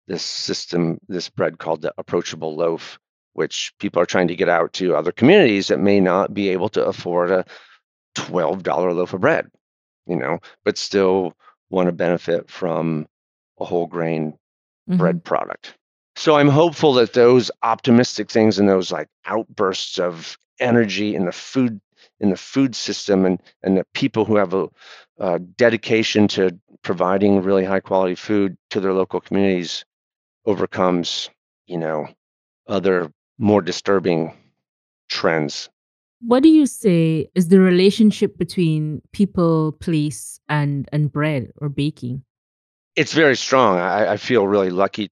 this 0.08 0.22
system, 0.22 1.00
this 1.08 1.28
bread 1.30 1.58
called 1.58 1.82
the 1.82 1.92
approachable 1.98 2.56
loaf, 2.56 3.00
which 3.34 3.74
people 3.80 4.00
are 4.00 4.06
trying 4.06 4.28
to 4.28 4.36
get 4.36 4.48
out 4.48 4.74
to 4.74 4.96
other 4.96 5.12
communities 5.12 5.70
that 5.70 5.80
may 5.80 6.00
not 6.00 6.36
be 6.36 6.50
able 6.50 6.70
to 6.70 6.86
afford 6.86 7.32
a 7.32 7.44
$12 8.16 8.96
loaf 8.96 9.14
of 9.14 9.22
bread, 9.22 9.50
you 10.06 10.18
know, 10.18 10.38
but 10.66 10.78
still 10.78 11.34
want 11.72 11.88
to 11.88 11.94
benefit 11.94 12.48
from 12.48 13.08
a 13.60 13.66
whole 13.66 13.88
grain 13.88 14.34
mm-hmm. 14.88 14.98
bread 14.98 15.24
product. 15.24 15.74
So 16.18 16.36
I'm 16.36 16.50
hopeful 16.50 16.94
that 16.94 17.14
those 17.14 17.52
optimistic 17.62 18.32
things 18.32 18.58
and 18.58 18.68
those 18.68 18.92
like 18.92 19.08
outbursts 19.28 20.00
of 20.00 20.36
energy 20.60 21.16
in 21.16 21.26
the 21.26 21.32
food 21.32 21.80
in 22.20 22.32
the 22.32 22.38
food 22.38 22.76
system 22.76 23.24
and 23.24 23.40
and 23.62 23.78
the 23.78 23.86
people 23.94 24.26
who 24.26 24.36
have 24.36 24.56
a, 24.56 24.68
a 25.20 25.38
dedication 25.38 26.28
to 26.30 26.58
providing 26.82 27.44
really 27.44 27.64
high 27.64 27.80
quality 27.80 28.16
food 28.16 28.58
to 28.72 28.80
their 28.80 28.94
local 28.94 29.22
communities 29.22 29.86
overcomes 30.46 31.30
you 31.68 31.78
know 31.78 32.08
other 32.68 33.12
more 33.38 33.62
disturbing 33.62 34.34
trends 35.10 35.70
what 36.22 36.42
do 36.42 36.50
you 36.50 36.66
say 36.66 37.30
is 37.36 37.50
the 37.50 37.60
relationship 37.60 38.40
between 38.40 39.04
people 39.12 39.74
place 39.74 40.40
and 40.50 40.90
and 40.92 41.12
bread 41.12 41.52
or 41.58 41.70
baking 41.70 42.24
it's 42.96 43.14
very 43.14 43.36
strong. 43.36 43.78
I, 43.78 44.14
I 44.14 44.18
feel 44.18 44.48
really 44.48 44.72
lucky. 44.72 45.12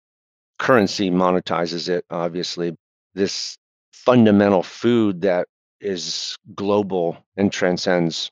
Currency 0.57 1.11
monetizes 1.11 1.89
it, 1.89 2.05
obviously. 2.09 2.75
This 3.13 3.57
fundamental 3.93 4.63
food 4.63 5.21
that 5.21 5.47
is 5.81 6.37
global 6.55 7.17
and 7.37 7.51
transcends 7.51 8.31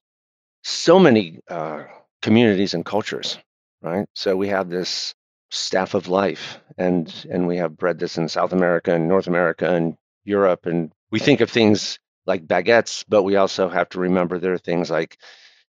so 0.64 1.00
many 1.00 1.40
uh, 1.50 1.84
communities 2.22 2.74
and 2.74 2.86
cultures, 2.86 3.38
right? 3.82 4.08
So 4.14 4.36
we 4.36 4.48
have 4.50 4.70
this 4.70 5.14
staff 5.52 5.94
of 5.94 6.08
life, 6.08 6.60
and 6.78 7.14
and 7.30 7.48
we 7.48 7.58
have 7.58 7.78
bread 7.78 8.00
that's 8.00 8.18
in 8.18 8.30
South 8.30 8.54
America 8.54 8.94
and 8.94 9.08
North 9.08 9.28
America 9.28 9.74
and 9.74 9.96
Europe, 10.24 10.66
and 10.66 10.92
we 11.12 11.20
think 11.20 11.42
of 11.42 11.50
things 11.52 12.00
like 12.26 12.48
baguettes, 12.48 13.04
but 13.08 13.24
we 13.24 13.36
also 13.36 13.70
have 13.70 13.90
to 13.90 14.00
remember 14.00 14.40
there 14.40 14.54
are 14.54 14.58
things 14.58 14.90
like 14.90 15.18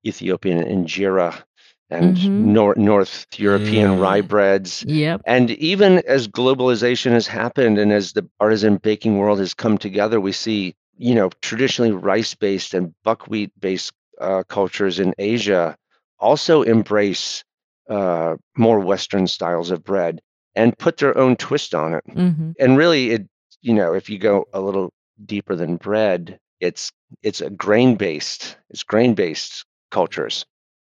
Ethiopian 0.07 0.65
injera 0.65 1.43
and 1.91 2.17
mm-hmm. 2.17 2.53
North, 2.53 2.77
North 2.77 3.27
European 3.37 3.93
yeah. 3.93 3.99
rye 3.99 4.21
breads. 4.21 4.85
Yep. 4.87 5.23
And 5.27 5.51
even 5.53 5.99
as 6.07 6.29
globalization 6.29 7.13
has 7.13 7.27
happened 7.27 7.79
and 7.79 7.93
as 7.93 8.13
the 8.13 8.29
artisan 8.41 8.77
baking 8.77 9.19
world 9.19 9.39
has 9.39 9.55
come 9.55 9.79
together, 9.79 10.21
we 10.21 10.33
see, 10.33 10.75
you 10.97 11.15
know, 11.15 11.31
traditionally 11.41 11.93
rice 11.93 12.35
based 12.35 12.75
and 12.75 12.95
buckwheat 13.05 13.53
based 13.59 13.93
uh, 14.21 14.43
cultures 14.49 14.99
in 14.99 15.15
Asia 15.19 15.77
also 16.19 16.63
embrace 16.63 17.45
uh, 17.89 18.37
more 18.57 18.81
Western 18.81 19.27
styles 19.27 19.71
of 19.71 19.85
bread 19.85 20.21
and 20.55 20.77
put 20.77 20.99
their 20.99 21.17
own 21.17 21.37
twist 21.37 21.75
on 21.75 21.95
it. 21.95 22.05
Mm-hmm. 22.09 22.51
And 22.59 22.77
really, 22.77 23.11
it, 23.13 23.29
you 23.63 23.73
know, 23.73 23.95
if 23.95 24.11
you 24.11 24.19
go 24.19 24.47
a 24.53 24.61
little 24.61 24.93
deeper 25.25 25.55
than 25.55 25.77
bread, 25.77 26.39
it's 26.61 26.93
it's 27.23 27.41
a 27.41 27.51
grain 27.51 27.95
based, 27.95 28.57
it's 28.69 28.83
grain 28.83 29.15
based 29.15 29.65
cultures 29.91 30.45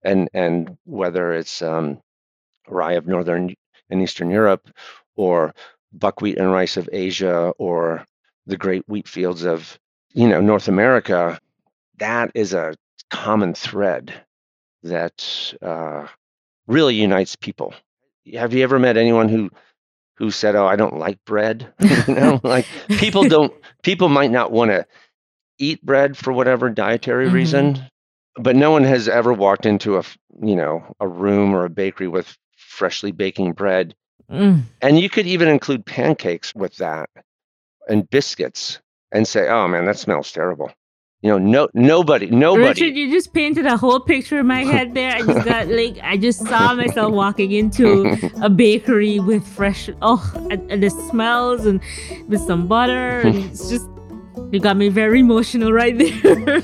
and 0.04 0.28
and 0.34 0.76
whether 0.84 1.32
it's 1.32 1.62
um, 1.62 2.00
rye 2.68 2.92
of 2.92 3.06
northern 3.06 3.54
and 3.90 4.02
eastern 4.02 4.30
Europe, 4.30 4.68
or 5.16 5.54
buckwheat 5.92 6.38
and 6.38 6.52
rice 6.52 6.76
of 6.76 6.88
Asia, 6.92 7.52
or 7.58 8.06
the 8.46 8.56
great 8.56 8.84
wheat 8.88 9.08
fields 9.08 9.44
of 9.44 9.78
you 10.10 10.28
know 10.28 10.40
North 10.40 10.68
America, 10.68 11.38
that 11.98 12.30
is 12.34 12.54
a 12.54 12.74
common 13.10 13.54
thread 13.54 14.12
that 14.82 15.54
uh, 15.62 16.06
really 16.66 16.94
unites 16.94 17.36
people. 17.36 17.74
Have 18.32 18.54
you 18.54 18.62
ever 18.62 18.78
met 18.78 18.96
anyone 18.96 19.28
who 19.28 19.50
who 20.16 20.30
said, 20.30 20.54
"Oh, 20.54 20.66
I 20.66 20.76
don't 20.76 20.98
like 20.98 21.24
bread"? 21.24 21.72
you 21.80 22.14
know, 22.14 22.40
like 22.44 22.66
people 22.88 23.24
don't. 23.24 23.52
People 23.82 24.08
might 24.08 24.30
not 24.30 24.52
want 24.52 24.70
to 24.70 24.86
eat 25.58 25.84
bread 25.84 26.16
for 26.16 26.32
whatever 26.32 26.70
dietary 26.70 27.26
mm-hmm. 27.26 27.34
reason, 27.34 27.90
but 28.36 28.56
no 28.56 28.70
one 28.70 28.84
has 28.84 29.08
ever 29.08 29.32
walked 29.32 29.66
into 29.66 29.96
a 29.96 30.02
you 30.42 30.56
know 30.56 30.84
a 31.00 31.08
room 31.08 31.54
or 31.54 31.64
a 31.64 31.70
bakery 31.70 32.08
with 32.08 32.36
freshly 32.56 33.12
baking 33.12 33.52
bread. 33.52 33.94
Mm. 34.30 34.62
and 34.80 34.98
you 34.98 35.10
could 35.10 35.26
even 35.26 35.48
include 35.48 35.84
pancakes 35.84 36.54
with 36.54 36.74
that 36.76 37.10
and 37.88 38.08
biscuits 38.08 38.80
and 39.12 39.28
say 39.28 39.48
oh 39.50 39.68
man 39.68 39.84
that 39.84 39.98
smells 39.98 40.32
terrible. 40.32 40.70
You 41.20 41.30
know 41.30 41.38
no 41.38 41.68
nobody 41.74 42.26
nobody 42.26 42.68
richard 42.68 42.96
you 42.96 43.10
just 43.10 43.32
painted 43.34 43.66
a 43.66 43.76
whole 43.76 44.00
picture 44.00 44.40
in 44.40 44.46
my 44.46 44.64
head 44.72 44.94
there. 44.94 45.12
I 45.12 45.22
just 45.22 45.46
got 45.46 45.68
like 45.68 45.98
i 46.02 46.16
just 46.16 46.40
saw 46.46 46.74
myself 46.74 47.12
walking 47.12 47.52
into 47.52 48.16
a 48.42 48.48
bakery 48.50 49.20
with 49.20 49.46
fresh 49.46 49.88
oh 50.02 50.32
and, 50.50 50.70
and 50.70 50.82
the 50.82 50.90
smells 50.90 51.64
and 51.66 51.80
with 52.28 52.40
some 52.40 52.66
butter 52.66 53.20
and 53.20 53.36
it's 53.44 53.68
just 53.70 53.88
you 54.50 54.60
got 54.60 54.76
me 54.76 54.88
very 54.88 55.20
emotional 55.20 55.72
right 55.72 55.96
there. 55.96 56.58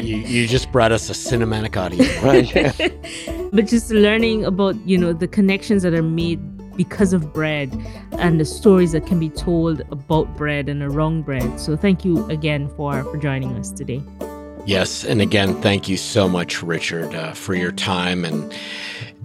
you, 0.00 0.16
you 0.16 0.46
just 0.46 0.70
brought 0.72 0.92
us 0.92 1.08
a 1.10 1.12
cinematic 1.12 1.76
audience, 1.76 2.16
right? 2.22 2.54
Yeah. 2.54 3.48
but 3.52 3.66
just 3.66 3.90
learning 3.90 4.44
about, 4.44 4.74
you 4.86 4.98
know, 4.98 5.12
the 5.12 5.28
connections 5.28 5.82
that 5.82 5.94
are 5.94 6.02
made 6.02 6.40
because 6.76 7.12
of 7.12 7.32
bread 7.32 7.72
and 8.18 8.38
the 8.38 8.44
stories 8.44 8.92
that 8.92 9.06
can 9.06 9.18
be 9.18 9.30
told 9.30 9.80
about 9.90 10.36
bread 10.36 10.68
and 10.68 10.82
around 10.82 11.24
bread. 11.24 11.58
So 11.58 11.76
thank 11.76 12.04
you 12.04 12.26
again 12.28 12.68
for 12.76 13.02
for 13.04 13.16
joining 13.16 13.56
us 13.56 13.70
today. 13.70 14.02
Yes, 14.66 15.04
and 15.04 15.22
again, 15.22 15.54
thank 15.62 15.88
you 15.88 15.96
so 15.96 16.28
much, 16.28 16.62
Richard, 16.62 17.14
uh, 17.14 17.32
for 17.32 17.54
your 17.54 17.72
time 17.72 18.24
and 18.24 18.52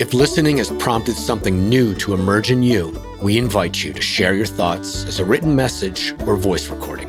If 0.00 0.14
listening 0.14 0.56
has 0.58 0.70
prompted 0.72 1.14
something 1.14 1.68
new 1.68 1.94
to 1.96 2.14
emerge 2.14 2.50
in 2.50 2.62
you, 2.62 2.98
we 3.22 3.36
invite 3.38 3.84
you 3.84 3.92
to 3.92 4.02
share 4.02 4.34
your 4.34 4.46
thoughts 4.46 5.04
as 5.04 5.20
a 5.20 5.24
written 5.24 5.54
message 5.54 6.12
or 6.26 6.36
voice 6.36 6.68
recording, 6.68 7.08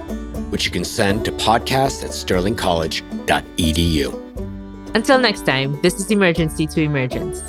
which 0.51 0.65
you 0.65 0.71
can 0.71 0.83
send 0.83 1.25
to 1.25 1.31
podcast 1.31 2.03
at 2.03 2.11
sterlingcollege.edu. 2.11 4.95
Until 4.95 5.17
next 5.17 5.45
time, 5.45 5.81
this 5.81 5.95
is 5.95 6.11
Emergency 6.11 6.67
to 6.67 6.81
Emergence. 6.81 7.41